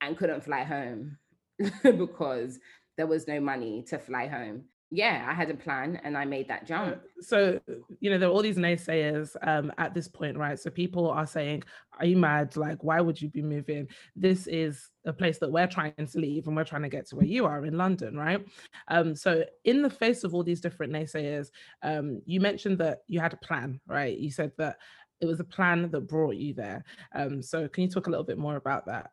[0.00, 1.18] and couldn't fly home
[1.82, 2.58] because
[2.96, 4.64] there was no money to fly home.
[4.94, 7.00] Yeah, I had a plan and I made that jump.
[7.22, 7.58] So,
[8.00, 10.58] you know, there are all these naysayers um, at this point, right?
[10.58, 11.62] So people are saying,
[11.98, 12.58] Are you mad?
[12.58, 13.88] Like, why would you be moving?
[14.14, 17.16] This is a place that we're trying to leave and we're trying to get to
[17.16, 18.44] where you are in London, right?
[18.88, 21.48] Um, so, in the face of all these different naysayers,
[21.82, 24.18] um, you mentioned that you had a plan, right?
[24.18, 24.76] You said that
[25.22, 26.84] it was a plan that brought you there.
[27.14, 29.12] Um, so, can you talk a little bit more about that?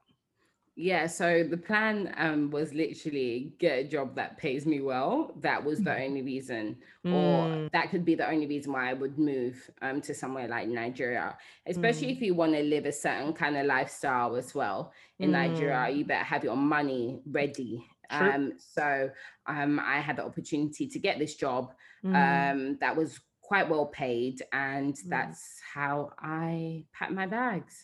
[0.81, 5.33] Yeah, so the plan um, was literally get a job that pays me well.
[5.41, 6.05] That was the mm.
[6.05, 7.13] only reason, mm.
[7.13, 10.69] or that could be the only reason why I would move um, to somewhere like
[10.69, 11.37] Nigeria,
[11.67, 12.15] especially mm.
[12.15, 14.93] if you want to live a certain kind of lifestyle as well.
[15.19, 15.97] In Nigeria, mm.
[15.97, 17.85] you better have your money ready.
[18.09, 19.09] Um, so
[19.47, 21.73] um, I had the opportunity to get this job
[22.05, 22.15] mm.
[22.15, 25.09] um, that was quite well paid, and mm.
[25.09, 27.81] that's how I packed my bags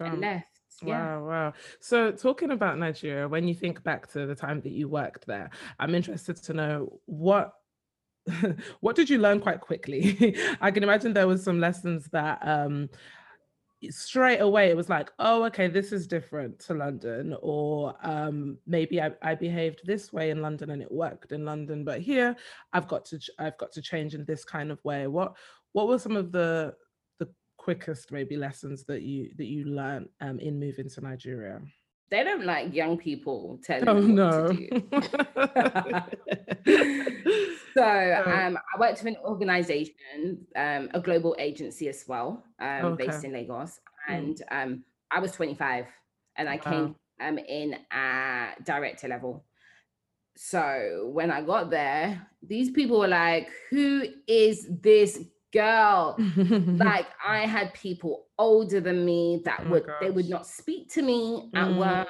[0.00, 0.57] and left.
[0.82, 1.52] Wow, wow.
[1.80, 5.50] So, talking about Nigeria, when you think back to the time that you worked there,
[5.78, 7.52] I'm interested to know what
[8.80, 10.36] what did you learn quite quickly?
[10.60, 12.88] I can imagine there was some lessons that um
[13.90, 19.00] straight away it was like, oh, okay, this is different to London, or um, maybe
[19.00, 22.36] I, I behaved this way in London and it worked in London, but here
[22.72, 25.06] I've got to I've got to change in this kind of way.
[25.06, 25.36] What
[25.72, 26.74] what were some of the
[27.58, 31.60] quickest maybe lessons that you that you learned um, in moving to Nigeria?
[32.10, 34.48] They don't like young people telling oh, them what no.
[34.48, 34.82] to do.
[37.74, 43.06] so um, I worked with an organization, um, a global agency as well, um, okay.
[43.06, 43.80] based in Lagos.
[44.06, 44.14] Hmm.
[44.14, 44.80] And mm.
[45.10, 45.84] I was 25
[46.36, 49.44] and I came um, in at director level.
[50.36, 55.18] So when I got there, these people were like, who is this
[55.52, 56.16] girl?
[56.38, 59.96] like I had people older than me that oh would gosh.
[60.00, 61.78] they would not speak to me at mm.
[61.78, 62.08] work.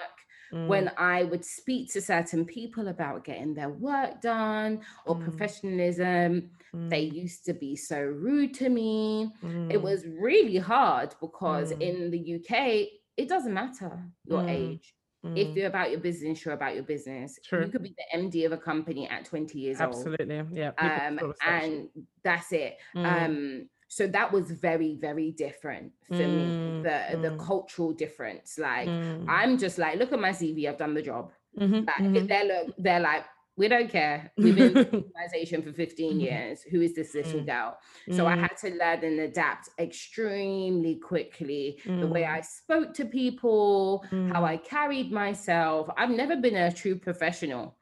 [0.53, 0.67] Mm.
[0.67, 5.25] When I would speak to certain people about getting their work done or mm.
[5.25, 7.13] professionalism, they mm.
[7.13, 9.31] used to be so rude to me.
[9.43, 9.83] It mm.
[9.83, 11.81] was really hard because mm.
[11.83, 14.95] in the UK, it doesn't matter your age.
[15.25, 17.39] If you're about your business, you're about your business.
[17.45, 17.65] True.
[17.65, 20.39] You could be the MD of a company at 20 years Absolutely.
[20.39, 20.47] old.
[20.47, 20.61] Absolutely.
[20.61, 21.09] Yeah.
[21.09, 21.89] Um, and
[22.23, 22.77] that's it.
[22.95, 27.23] Um, so that was very very different for mm, me the mm.
[27.23, 29.25] the cultural difference like mm.
[29.29, 32.27] i'm just like look at my cv i've done the job mm-hmm, like mm-hmm.
[32.27, 33.25] they're they're like
[33.59, 36.21] we don't care we've been in the organization for 15 mm-hmm.
[36.21, 37.47] years who is this little mm.
[37.47, 37.79] girl
[38.13, 38.41] so i mm.
[38.41, 44.57] had to learn and adapt extremely quickly the way i spoke to people how i
[44.57, 47.77] carried myself i've never been a true professional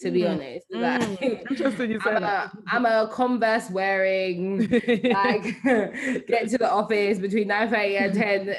[0.00, 0.30] to be mm.
[0.30, 0.66] honest.
[0.80, 1.50] Like, mm.
[1.50, 2.54] Interesting you say I'm, that.
[2.54, 5.62] A, I'm a Converse wearing, like
[6.26, 8.56] get to the office between 9 30 and 10.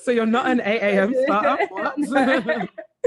[0.00, 1.14] so you're not an 8 a.m.
[1.24, 1.58] startup?
[1.70, 1.96] What?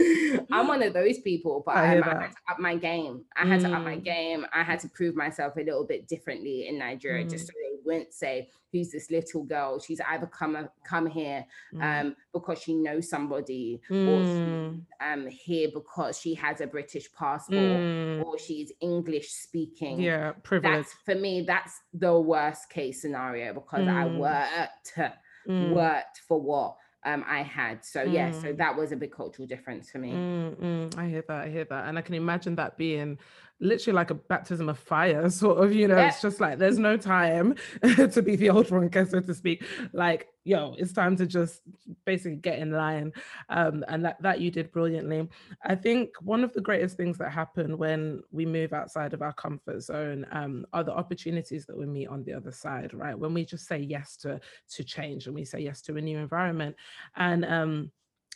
[0.51, 3.25] I'm one of those people, but I, um, I, had to up my game.
[3.35, 3.69] I had mm.
[3.69, 4.03] to up my mm.
[4.03, 4.45] game.
[4.53, 7.29] I had to prove myself a little bit differently in Nigeria, mm.
[7.29, 9.79] just so they wouldn't say, "Who's this little girl?
[9.79, 11.83] She's either come come here mm.
[11.83, 14.81] um, because she knows somebody, or she's mm.
[15.01, 18.23] um, here because she has a British passport, mm.
[18.23, 20.85] or she's English speaking." Yeah, privilege.
[20.85, 21.43] That's for me.
[21.45, 24.99] That's the worst case scenario because I worked
[25.47, 27.85] worked for what um, I had.
[27.85, 28.13] So mm.
[28.13, 28.57] yeah, so mm.
[28.57, 30.11] that was a big cultural difference for me.
[30.11, 31.45] Mm, mm, I hear that.
[31.45, 33.17] I hear that, and I can imagine that being
[33.59, 35.73] literally like a baptism of fire, sort of.
[35.73, 36.07] You know, yeah.
[36.07, 39.63] it's just like there's no time to be the old Ronke, so to speak.
[39.93, 41.61] Like, yo, it's time to just
[42.05, 43.13] basically get in line,
[43.49, 45.27] um, and that that you did brilliantly.
[45.63, 49.33] I think one of the greatest things that happen when we move outside of our
[49.33, 53.17] comfort zone um, are the opportunities that we meet on the other side, right?
[53.17, 54.39] When we just say yes to
[54.71, 56.75] to change and we say yes to a new environment,
[57.15, 57.91] and um,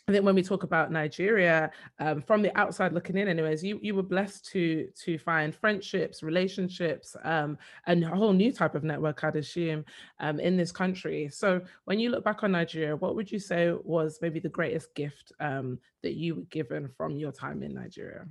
[0.06, 3.78] I think when we talk about Nigeria, um, from the outside looking in, anyways, you
[3.80, 8.84] you were blessed to to find friendships, relationships, um, and a whole new type of
[8.84, 9.82] network, I'd assume,
[10.20, 11.30] um, in this country.
[11.32, 14.94] So when you look back on Nigeria, what would you say was maybe the greatest
[14.94, 18.26] gift um, that you were given from your time in Nigeria?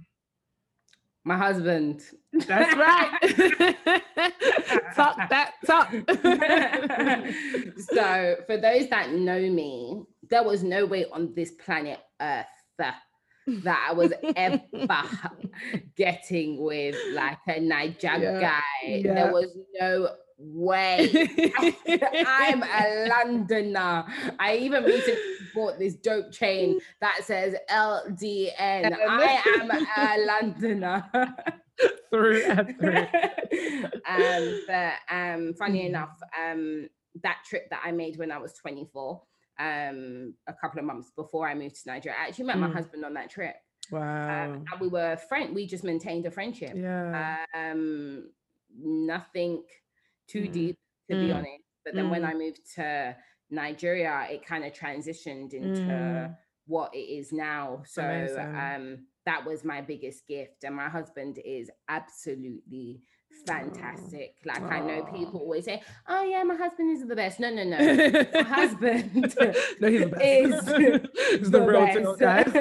[1.24, 2.02] My husband.
[2.34, 3.20] That's right.
[4.96, 5.90] talk that talk.
[7.94, 10.04] so for those that know me,
[10.34, 12.48] there was no way on this planet Earth
[12.80, 12.96] that,
[13.88, 14.62] I was ever
[15.96, 18.62] getting with like a Naija yeah, guy.
[18.84, 19.14] Yeah.
[19.14, 21.12] There was no way.
[22.26, 24.06] I'm a Londoner.
[24.40, 25.22] I even recently
[25.54, 28.92] bought this dope chain that says LDN.
[29.08, 31.36] I am a Londoner.
[32.10, 33.86] through and through.
[34.08, 35.90] um, but um, funny mm.
[35.90, 36.88] enough, um,
[37.22, 39.22] that trip that I made when I was 24,
[39.60, 42.18] um, a couple of months before I moved to Nigeria.
[42.20, 42.62] I actually met mm.
[42.62, 43.56] my husband on that trip.
[43.92, 44.46] Wow.
[44.46, 45.54] Um, and we were friend.
[45.54, 46.74] We just maintained a friendship.
[46.76, 47.46] Yeah.
[47.56, 48.32] Um,
[48.78, 49.64] nothing
[50.28, 50.52] too mm.
[50.52, 50.78] deep,
[51.10, 51.26] to mm.
[51.26, 51.64] be honest.
[51.86, 52.30] But then when mm.
[52.30, 53.16] I moved to
[53.50, 56.36] Nigeria, it kind of transitioned into
[56.66, 57.84] what it is now.
[57.86, 58.02] So
[58.40, 60.64] um, that was my biggest gift.
[60.64, 63.02] And my husband is absolutely
[63.46, 64.36] fantastic.
[64.46, 64.72] Like Aww.
[64.72, 67.78] I know people always say, "Oh yeah, my husband is the best." No, no, no.
[67.78, 69.36] my husband
[69.80, 70.24] no, he's the best.
[70.24, 70.68] is
[71.40, 72.56] he's the, the real best.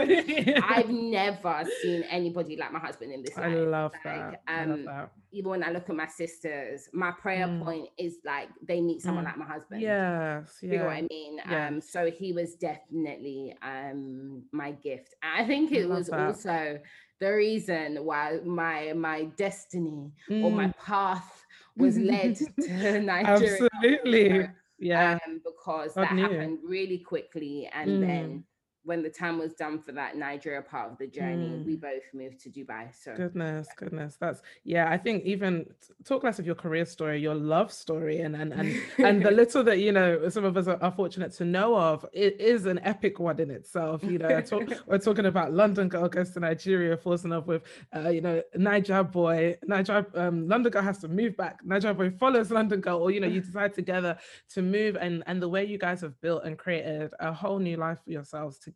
[0.64, 3.36] I've never seen anybody like my husband in this.
[3.36, 3.68] I life.
[3.68, 4.42] love like, that.
[4.46, 5.12] Um, I love that.
[5.32, 7.64] Even when I look at my sisters, my prayer mm.
[7.64, 9.28] point is like they meet someone mm.
[9.28, 9.80] like my husband.
[9.80, 10.72] Yes, yeah.
[10.72, 11.38] You know what I mean?
[11.48, 11.68] Yeah.
[11.68, 15.14] Um, so he was definitely um my gift.
[15.22, 16.78] I think it I was also
[17.22, 20.42] the reason why my my destiny mm.
[20.42, 20.76] or my mm.
[20.76, 23.68] path was led to Nigeria.
[23.72, 24.48] Absolutely.
[24.82, 25.16] Yeah.
[25.24, 26.22] Um, because God that knew.
[26.22, 27.70] happened really quickly.
[27.72, 28.00] And Mm.
[28.00, 28.44] then
[28.84, 31.64] when the time was done for that Nigeria part of the journey, Mm.
[31.66, 32.92] we both moved to Dubai.
[32.94, 34.16] So Goodness, goodness.
[34.20, 34.90] That's yeah.
[34.90, 35.66] I think even
[36.04, 39.62] talk less of your career story, your love story, and and and and the little
[39.64, 42.04] that you know some of us are, are fortunate to know of.
[42.12, 44.02] It is an epic one in itself.
[44.02, 47.62] You know, talk, we're talking about London girl goes to Nigeria, falls in love with,
[47.94, 49.56] uh, you know, Naija boy.
[49.68, 51.64] Naija um, London girl has to move back.
[51.64, 54.18] Naija boy follows London girl, or you know, you decide together
[54.54, 57.76] to move, and and the way you guys have built and created a whole new
[57.76, 58.71] life for yourselves together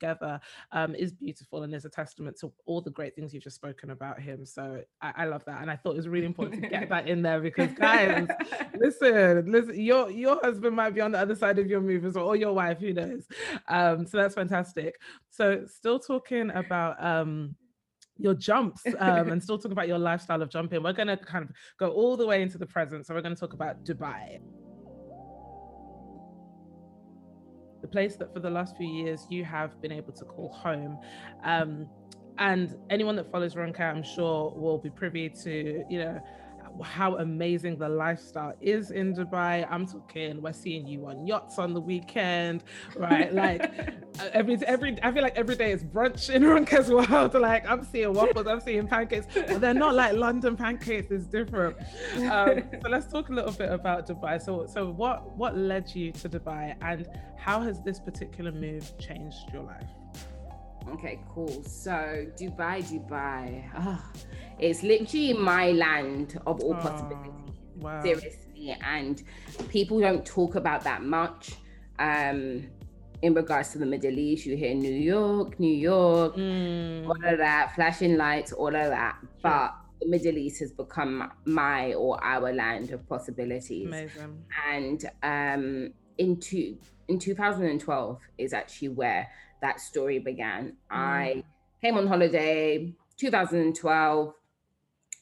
[0.72, 3.90] um, is beautiful and is a testament to all the great things you've just spoken
[3.90, 4.44] about him.
[4.44, 7.08] So I, I love that, and I thought it was really important to get that
[7.08, 8.28] in there because guys,
[8.78, 12.14] listen, listen, your your husband might be on the other side of your move as
[12.14, 13.26] well, or your wife, who knows?
[13.68, 14.94] Um, so that's fantastic.
[15.30, 17.56] So still talking about um
[18.18, 20.82] your jumps um, and still talking about your lifestyle of jumping.
[20.82, 23.06] We're going to kind of go all the way into the present.
[23.06, 24.40] So we're going to talk about Dubai.
[27.86, 30.98] The place that for the last few years you have been able to call home.
[31.44, 31.86] Um,
[32.36, 36.20] and anyone that follows Ronke, I'm sure, will be privy to, you know,
[36.82, 39.66] how amazing the lifestyle is in Dubai.
[39.70, 42.64] I'm talking, we're seeing you on yachts on the weekend,
[42.96, 43.32] right?
[43.32, 43.62] Like
[44.20, 47.34] uh, every every I feel like every day is brunch in Ronke's world.
[47.46, 51.10] Like I'm seeing waffles, I'm seeing pancakes, but they're not like London pancakes.
[51.10, 51.76] It's different.
[52.30, 54.42] Um, so let's talk a little bit about Dubai.
[54.42, 57.06] So so what what led you to Dubai, and
[57.36, 59.90] how has this particular move changed your life?
[60.88, 61.62] Okay, cool.
[61.64, 63.68] So Dubai, Dubai.
[63.74, 64.10] Ah,
[64.58, 67.32] it's literally my land of all Oh, possibilities.
[67.80, 68.02] wow.
[68.02, 68.76] Seriously.
[68.82, 69.22] And
[69.68, 71.52] people don't talk about that much.
[71.98, 72.66] Um,
[73.22, 77.38] in regards to the Middle East, you hear New York, New York, Mm, all of
[77.38, 79.16] that, flashing lights, all of that.
[79.42, 83.86] But the Middle East has become my or our land of possibilities.
[83.88, 84.44] amazing.
[84.70, 86.76] and um in two
[87.08, 89.28] in 2012 is actually where
[89.62, 91.42] that story began i
[91.82, 94.34] came on holiday 2012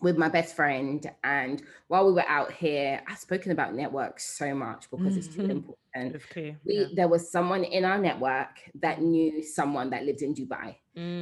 [0.05, 4.55] with my best friend and while we were out here i've spoken about networks so
[4.65, 5.51] much because it's too Mhm.
[5.59, 6.27] important It's
[6.67, 6.87] we yeah.
[6.99, 10.69] there was someone in our network that knew someone that lived in dubai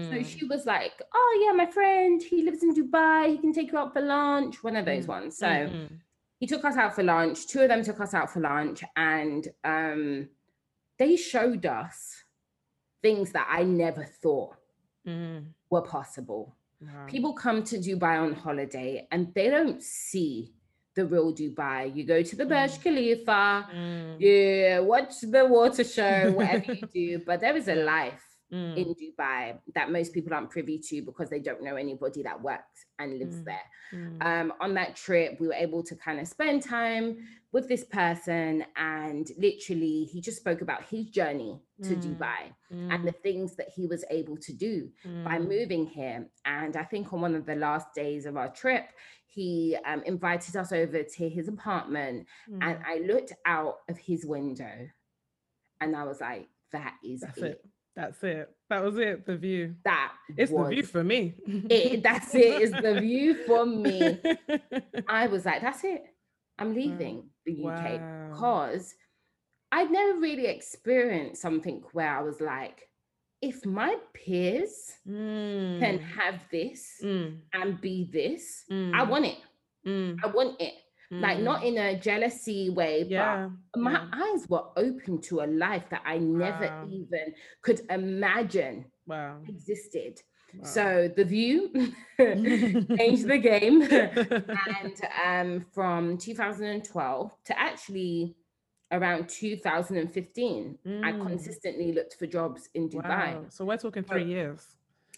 [0.08, 3.52] so Mm, she was like oh yeah my friend he lives in dubai he can
[3.58, 5.88] take you out for lunch one of those Mm, ones so mm, mm.
[6.40, 7.46] he took us out for lunch.
[7.46, 10.28] Two of them took us out for lunch, and um,
[10.98, 12.24] they showed us
[13.00, 14.56] things that I never thought
[15.06, 16.56] Mm, were possible.
[16.82, 17.06] Wow.
[17.06, 20.52] People come to Dubai on holiday and they don't see
[20.94, 21.94] the real Dubai.
[21.94, 27.18] You go to the Burj Khalifa, Mm, you watch the water show, whatever you do,
[27.26, 28.22] but there is a life
[28.53, 32.40] mm, in Dubai that most people aren't privy to because they don't know anybody that
[32.40, 33.44] works and lives Mm.
[33.44, 33.66] there.
[33.92, 37.07] mm, um, on that trip, we were able to kind of spend time
[37.53, 42.03] with this person, and literally, he just spoke about his journey to Mm.
[42.05, 42.40] Dubai
[42.72, 44.90] mm, and the things that he was able to do
[45.24, 45.48] by mm.
[45.48, 46.28] moving here.
[46.44, 48.86] And I think on one of the last days of our trip,
[49.26, 52.84] he um, invited us over to his apartment, and Mm.
[52.86, 54.88] I looked out of his window,
[55.80, 57.36] and I was like, "That is it.
[57.38, 57.64] it.
[57.97, 58.51] That's it.
[58.70, 59.26] That was it.
[59.26, 59.76] The view.
[59.84, 61.34] That It's the view for me.
[61.68, 62.03] it.
[62.03, 62.61] That's it.
[62.61, 64.20] It's the view for me."
[65.09, 66.03] I was like, that's it.
[66.59, 68.32] I'm leaving the UK Wow.
[68.32, 68.95] because
[69.72, 72.88] I'd never really experienced something where I was like,
[73.40, 74.93] if my peers
[75.78, 79.38] can Mm, have this mm, and be this, I mm, want it.
[79.86, 80.74] mm, I want it.
[81.12, 81.42] Like mm.
[81.42, 83.50] not in a jealousy way, Yeah.
[83.74, 84.08] but my yeah.
[84.14, 86.88] eyes were open to a life that I never Wow.
[86.90, 89.42] even could imagine Wow.
[89.46, 90.22] existed.
[90.54, 90.64] wow.
[90.64, 91.70] So the view
[92.18, 93.82] changed the game.
[93.82, 94.96] and
[95.26, 98.34] um, from 2012 to actually
[98.90, 101.26] around 2015, I Mm.
[101.26, 103.34] consistently looked for jobs in Dubai.
[103.34, 103.44] Wow.
[103.50, 104.76] So we're talking three years.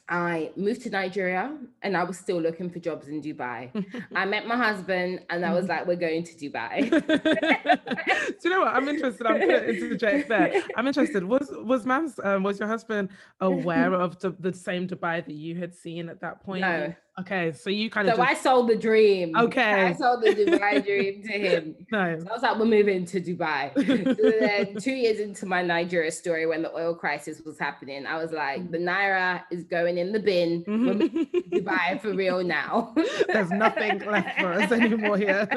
[0.09, 3.71] I moved to Nigeria and I was still looking for jobs in Dubai.
[4.15, 6.91] I met my husband and I was like, we're going to Dubai.
[6.91, 8.75] Do you know what?
[8.75, 9.27] I'm interested.
[9.27, 10.63] I'm going to interject there.
[10.77, 11.25] I'm interested.
[11.25, 13.09] Was was Mams, um, was your husband
[13.41, 16.61] aware of the, the same Dubai that you had seen at that point?
[16.61, 16.95] No.
[17.21, 19.37] Okay, so you kind of So I sold the dream.
[19.37, 19.85] Okay.
[19.85, 21.75] I sold the Dubai dream to him.
[21.93, 22.19] no.
[22.19, 23.73] So I was like, we're moving to Dubai.
[24.19, 28.17] so then two years into my Nigeria story, when the oil crisis was happening, I
[28.17, 30.65] was like, the Naira is going in the bin.
[30.65, 30.71] To
[31.53, 32.93] Dubai for real now.
[33.29, 35.49] There's nothing left for us anymore here.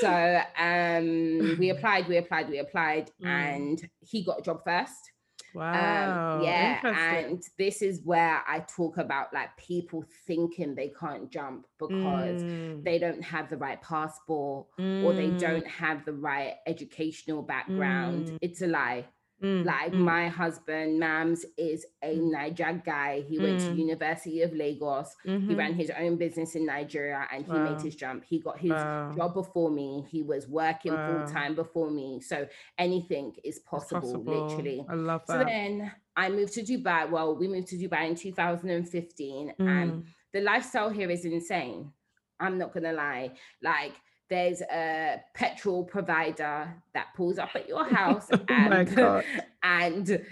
[0.00, 3.26] so um, we applied, we applied, we applied, Mm.
[3.26, 5.12] and he got a job first.
[5.54, 6.38] Wow.
[6.38, 6.80] Um, yeah.
[6.84, 12.84] And this is where I talk about like people thinking they can't jump because mm.
[12.84, 15.04] they don't have the right passport mm.
[15.04, 15.38] or they mm.
[15.38, 18.28] don't have the right educational background.
[18.28, 18.38] Mm.
[18.40, 19.06] It's a lie.
[19.42, 19.98] Mm, like mm.
[19.98, 22.30] my husband, Mams, is a mm.
[22.32, 23.24] Naija guy.
[23.28, 23.78] He went to mm.
[23.78, 25.16] University of Lagos.
[25.26, 25.48] Mm-hmm.
[25.48, 27.70] He ran his own business in Nigeria and he wow.
[27.70, 28.24] made his jump.
[28.24, 29.12] He got his wow.
[29.16, 30.06] job before me.
[30.08, 31.24] He was working wow.
[31.24, 32.20] full time before me.
[32.20, 32.46] So
[32.78, 34.84] anything is possible, possible, literally.
[34.88, 35.40] I love that.
[35.40, 37.10] So then I moved to Dubai.
[37.10, 40.04] Well, we moved to Dubai in 2015 and mm.
[40.32, 41.90] the lifestyle here is insane.
[42.38, 43.32] I'm not gonna lie.
[43.60, 43.92] Like
[44.32, 48.98] there's a petrol provider that pulls up at your house oh and,
[49.62, 50.24] and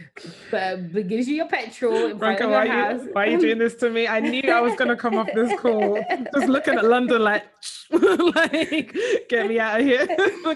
[0.52, 3.02] uh, gives you your petrol in front of your why house.
[3.04, 4.08] You, why are you doing this to me?
[4.08, 6.02] I knew I was going to come off this call
[6.34, 7.44] just looking at London like,
[7.90, 8.96] like
[9.28, 10.06] get me out of here.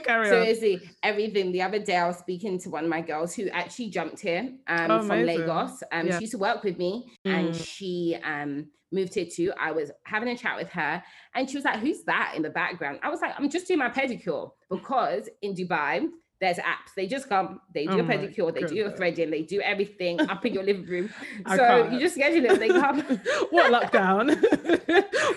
[0.00, 0.90] Carry Seriously, on.
[1.02, 1.52] everything.
[1.52, 4.52] The other day I was speaking to one of my girls who actually jumped here
[4.68, 5.82] um, oh, from Lagos.
[5.92, 6.14] Um, yeah.
[6.16, 7.30] She used to work with me mm.
[7.30, 9.52] and she um, moved here too.
[9.60, 11.02] I was having a chat with her
[11.34, 13.00] and she was like, Who's that in the background?
[13.02, 16.06] I was like, I'm just doing my pedicure because in Dubai,
[16.44, 16.92] there's apps.
[16.94, 20.20] They just come, they do oh a pedicure, they do your threading, they do everything
[20.20, 21.08] up in your living room.
[21.48, 23.00] so you just schedule it, they come.
[23.50, 24.36] what lockdown?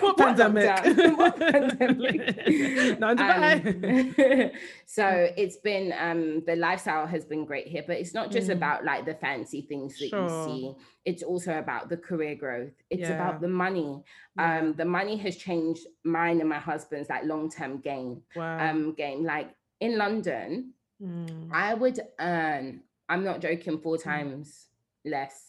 [0.00, 0.66] what, pandemic?
[0.66, 1.16] Lockdown?
[1.16, 2.18] what pandemic?
[4.18, 4.50] Um,
[4.84, 8.52] so it's been um the lifestyle has been great here, but it's not just mm.
[8.52, 10.22] about like the fancy things that sure.
[10.22, 10.74] you see.
[11.06, 12.74] It's also about the career growth.
[12.90, 13.14] It's yeah.
[13.14, 14.02] about the money.
[14.36, 14.58] Yeah.
[14.58, 18.20] Um, the money has changed mine and my husband's like long-term gain.
[18.36, 18.68] Wow.
[18.68, 19.24] Um, game.
[19.24, 21.48] Like in London, Mm.
[21.52, 24.02] I would earn, I'm not joking, four mm.
[24.02, 24.66] times
[25.06, 25.12] mm.
[25.12, 25.44] less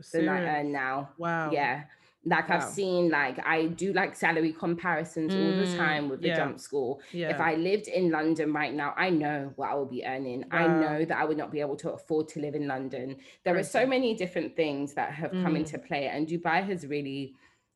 [0.00, 0.26] Serious?
[0.26, 1.10] than I earn now.
[1.18, 1.50] Wow.
[1.52, 1.84] Yeah.
[2.24, 2.56] Like wow.
[2.56, 5.38] I've seen, like I do like salary comparisons mm.
[5.38, 5.76] all the mm.
[5.76, 6.36] time with the yeah.
[6.36, 7.00] jump school.
[7.12, 7.30] Yeah.
[7.30, 10.44] If I lived in London right now, I know what I will be earning.
[10.52, 10.58] Wow.
[10.58, 13.16] I know that I would not be able to afford to live in London.
[13.44, 15.86] There are so many different things that have come into mm.
[15.86, 17.34] play, and Dubai has really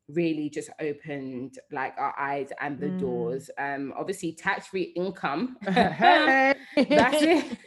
[0.09, 3.01] really just opened like our eyes and the mm.
[3.01, 3.51] doors.
[3.59, 5.57] Um, obviously tax-free income.
[5.65, 6.59] That's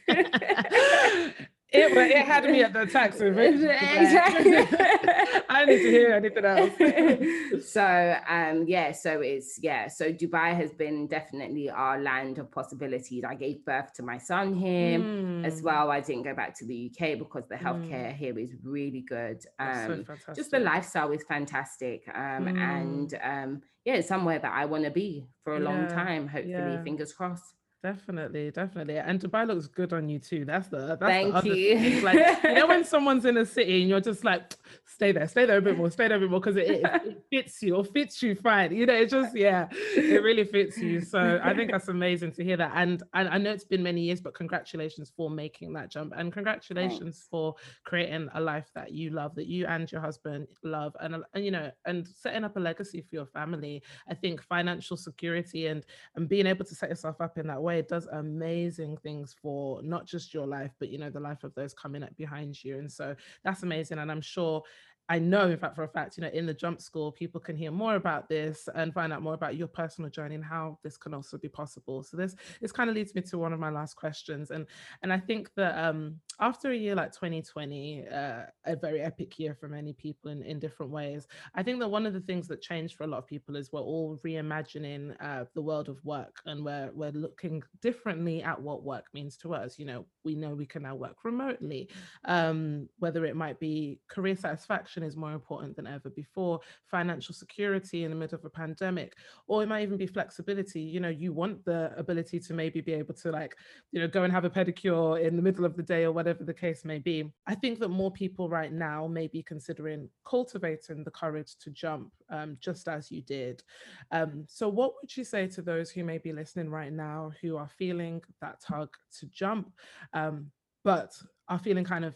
[0.07, 1.33] it.
[1.69, 4.55] It, it had me at the tax exactly.
[5.49, 7.67] I need to hear anything else.
[7.73, 9.89] so um yeah, so it's yeah.
[9.89, 13.25] So Dubai has been definitely our land of possibilities.
[13.25, 15.45] I gave birth to my son here mm.
[15.45, 15.91] as well.
[15.91, 18.15] I didn't go back to the UK because the healthcare mm.
[18.15, 19.43] here is really good.
[19.59, 22.03] Um so just the lifestyle is fantastic.
[22.15, 22.57] Um mm.
[22.57, 25.65] and um yeah, it's somewhere that I want to be for a yeah.
[25.65, 26.83] long time, hopefully, yeah.
[26.83, 27.55] fingers crossed.
[27.83, 28.97] Definitely, definitely.
[28.97, 30.45] And Dubai looks good on you too.
[30.45, 31.79] That's the that's Thank the you.
[31.79, 32.03] Thing.
[32.03, 34.55] Like you know when someone's in a city and you're just like,
[34.85, 36.83] stay there, stay there a bit more, stay there a bit more because it, it,
[36.83, 38.75] it, fits you or fits you fine.
[38.75, 41.01] You know, it just yeah, it really fits you.
[41.01, 42.71] So I think that's amazing to hear that.
[42.73, 46.33] And, and I know it's been many years, but congratulations for making that jump and
[46.33, 47.27] congratulations Thanks.
[47.29, 51.45] for creating a life that you love, that you and your husband love, and, and
[51.45, 53.83] you know, and setting up a legacy for your family.
[54.09, 57.76] I think financial security and and being able to set yourself up in that way
[57.81, 61.73] does amazing things for not just your life, but you know, the life of those
[61.73, 62.77] coming up behind you.
[62.77, 63.99] And so that's amazing.
[63.99, 64.63] And I'm sure
[65.09, 67.55] I know, in fact, for a fact, you know, in the jump school, people can
[67.55, 70.97] hear more about this and find out more about your personal journey and how this
[70.97, 72.03] can also be possible.
[72.03, 74.67] So this this kind of leads me to one of my last questions, and
[75.03, 79.55] and I think that um, after a year like 2020, uh, a very epic year
[79.59, 82.61] for many people in in different ways, I think that one of the things that
[82.61, 86.41] changed for a lot of people is we're all reimagining uh, the world of work,
[86.45, 89.79] and we're we're looking differently at what work means to us.
[89.79, 91.89] You know, we know we can now work remotely,
[92.25, 98.03] um, whether it might be career satisfaction is more important than ever before, financial security
[98.03, 99.15] in the middle of a pandemic,
[99.47, 100.81] or it might even be flexibility.
[100.81, 103.55] You know, you want the ability to maybe be able to, like,
[103.91, 106.26] you know, go and have a pedicure in the middle of the day or whatever
[106.33, 107.31] the case may be.
[107.45, 112.11] I think that more people right now may be considering cultivating the courage to jump,
[112.29, 113.63] um, just as you did.
[114.11, 117.57] Um, so, what would you say to those who may be listening right now who
[117.57, 119.71] are feeling that tug to jump?
[120.13, 120.51] Um,
[120.83, 121.13] but
[121.49, 122.15] are feeling kind of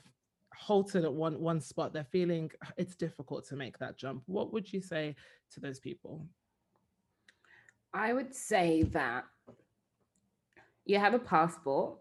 [0.55, 4.71] halted at one one spot they're feeling it's difficult to make that jump what would
[4.71, 5.15] you say
[5.51, 6.25] to those people
[7.93, 9.25] i would say that
[10.85, 11.97] you have a passport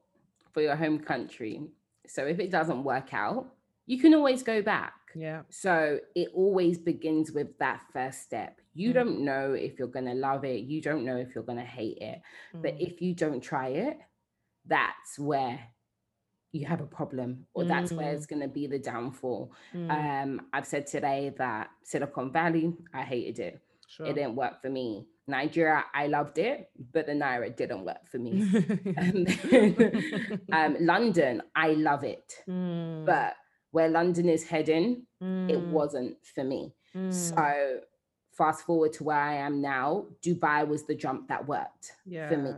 [0.52, 1.62] for your home country
[2.06, 3.46] so if it doesn't work out
[3.86, 8.90] you can always go back yeah so it always begins with that first step you
[8.90, 8.94] mm.
[8.94, 11.64] don't know if you're going to love it you don't know if you're going to
[11.64, 12.20] hate it
[12.54, 12.62] mm.
[12.62, 13.98] but if you don't try it
[14.66, 15.58] that's where
[16.52, 18.30] you have a problem or that's where it's mm.
[18.30, 19.90] going to be the downfall mm.
[19.90, 24.06] um i've said today that silicon valley i hated it sure.
[24.06, 28.18] it didn't work for me nigeria i loved it but the naira didn't work for
[28.18, 28.42] me
[30.52, 33.04] um, london i love it mm.
[33.06, 33.34] but
[33.72, 36.74] where London is heading, Mm, it wasn't for me.
[36.96, 37.80] mm, So
[38.32, 42.36] fast forward to where I am now, Dubai was the jump that worked yeah, for
[42.36, 42.50] me.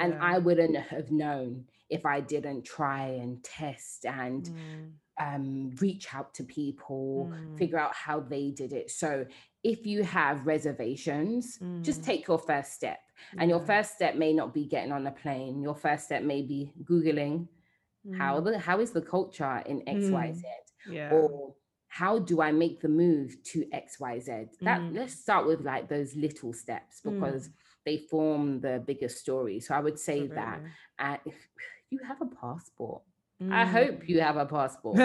[0.00, 0.14] And.
[0.14, 6.34] I wouldn't have known if I didn't try and test and Mm, um, reach out
[6.34, 7.58] to people, Mm.
[7.58, 8.90] figure out how they did it.
[8.90, 9.26] So
[9.64, 12.04] if you have reservations, just Mm.
[12.04, 13.00] take your first step.
[13.38, 15.62] And your first step may not be getting on a plane.
[15.62, 17.48] Your first step may be Googling
[18.12, 20.42] how mm, the how is the culture in XYZ?
[20.86, 21.54] yeah, Or
[21.88, 24.48] how do I make the move to XYZ?
[24.62, 24.94] That Mm.
[24.94, 27.12] let's start with like those little steps Mm.
[27.12, 27.50] because
[27.84, 29.60] they form the bigger story.
[29.60, 30.62] So I would say that
[30.98, 31.34] uh, if
[31.90, 33.02] you have a passport.
[33.40, 33.66] I Mm.
[33.66, 34.96] hope you have a passport.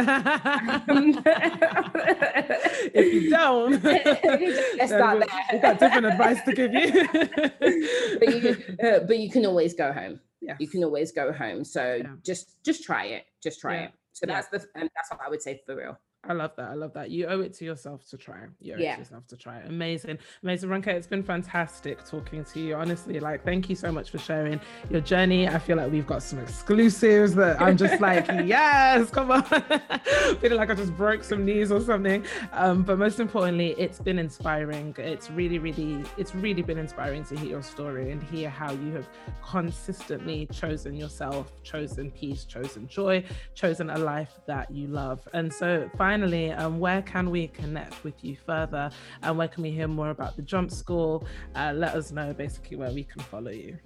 [2.94, 5.30] if you don't, let's start there.
[5.52, 6.92] We've got different advice to give you.
[8.20, 10.20] but you uh, but you can always go home.
[10.42, 10.58] yes.
[10.60, 11.64] You can always go home.
[11.64, 12.16] So Yeah.
[12.24, 13.26] just just try it.
[13.42, 13.84] Just try Yeah.
[13.86, 13.92] it.
[14.14, 14.34] So Yeah.
[14.42, 15.98] that's the and that's what I would say for real.
[16.26, 16.70] I love that.
[16.70, 17.12] I love that.
[17.12, 18.48] You owe it to yourself to try.
[18.60, 19.60] You owe it to yourself to try.
[19.60, 20.18] Amazing.
[20.44, 20.70] Amazing.
[20.70, 22.76] Ronke, it's been fantastic talking to you.
[22.76, 24.60] Honestly, like, thank you so much for sharing
[24.90, 25.48] your journey.
[25.48, 29.44] I feel like we've got some exclusives that I'm just like, yes, come on.
[30.42, 32.26] Feeling like I just broke some knees or something.
[32.52, 34.94] Um, but most importantly, it's been inspiring.
[34.98, 38.92] It's really, really, it's really been inspiring to hear your story and hear how you
[38.92, 39.08] have
[39.42, 43.24] consistently chosen yourself, chosen peace, chosen joy,
[43.56, 45.26] chosen a life that you love.
[45.34, 46.09] And so, finally,
[46.58, 48.90] um, where can we connect with you further?
[49.22, 51.26] And where can we hear more about the Jump School?
[51.56, 53.78] Uh, let us know basically where we can follow you.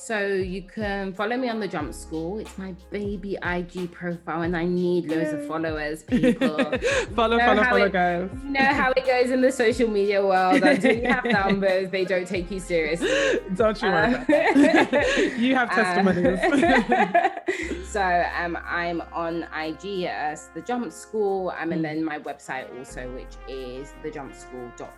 [0.00, 2.38] So you can follow me on the Jump School.
[2.38, 6.56] It's my baby IG profile, and I need loads of followers, people.
[7.14, 8.30] follow, know follow, follow, it- guys.
[8.42, 10.62] you know how it goes in the social media world.
[10.62, 13.10] Until you have numbers, they don't take you seriously.
[13.54, 14.14] Don't you worry.
[14.14, 14.24] Um,
[15.38, 16.38] you have testimonies.
[16.40, 17.30] Uh,
[17.84, 23.06] so um, I'm on IG as the Jump School, um, and then my website also,
[23.12, 24.88] which is thejumpschool.com.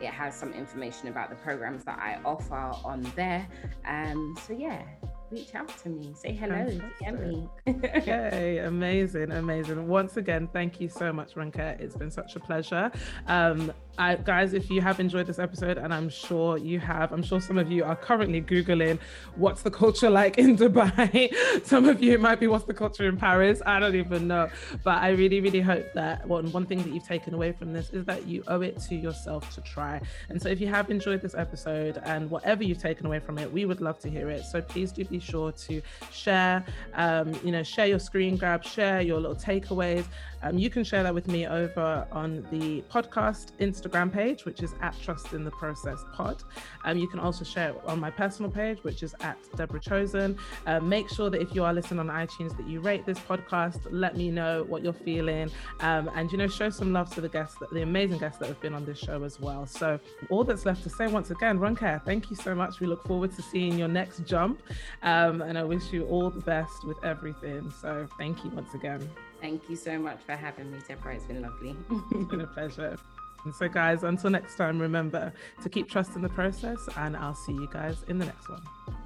[0.00, 3.46] It has some information about the programs that I offer on there.
[3.86, 4.82] Um, so yeah,
[5.30, 6.66] reach out to me, say hello,
[7.00, 7.48] DM me.
[8.06, 9.88] Yay, amazing, amazing.
[9.88, 11.80] Once again, thank you so much, Ronke.
[11.80, 12.90] It's been such a pleasure.
[13.26, 17.40] Um, Guys, if you have enjoyed this episode, and I'm sure you have, I'm sure
[17.40, 18.98] some of you are currently Googling
[19.36, 21.32] what's the culture like in Dubai.
[21.64, 23.60] some of you might be what's the culture in Paris.
[23.66, 24.48] I don't even know.
[24.82, 27.90] But I really, really hope that one, one thing that you've taken away from this
[27.90, 30.00] is that you owe it to yourself to try.
[30.30, 33.52] And so if you have enjoyed this episode and whatever you've taken away from it,
[33.52, 34.44] we would love to hear it.
[34.44, 36.64] So please do be sure to share,
[36.94, 40.06] um, you know, share your screen grab, share your little takeaways.
[40.42, 44.74] Um, you can share that with me over on the podcast Instagram page, which is
[44.80, 46.42] at Trusting the Process Pod.
[46.84, 50.36] Um, you can also share it on my personal page, which is at Deborah Chosen.
[50.66, 53.80] Uh, make sure that if you are listening on iTunes, that you rate this podcast.
[53.90, 57.28] Let me know what you're feeling, um, and you know, show some love to the
[57.28, 59.66] guests, that, the amazing guests that have been on this show as well.
[59.66, 59.98] So
[60.30, 62.80] all that's left to say once again, Ronke, thank you so much.
[62.80, 64.62] We look forward to seeing your next jump,
[65.02, 67.72] um, and I wish you all the best with everything.
[67.80, 69.08] So thank you once again.
[69.42, 71.16] Thank you so much for having me, Deborah.
[71.16, 71.76] It's been lovely.
[72.12, 72.96] It's been a pleasure.
[73.44, 75.32] And so, guys, until next time, remember
[75.62, 78.62] to keep trusting the process, and I'll see you guys in the next one.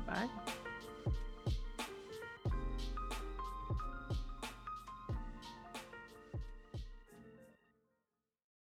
[0.06, 0.28] Bye.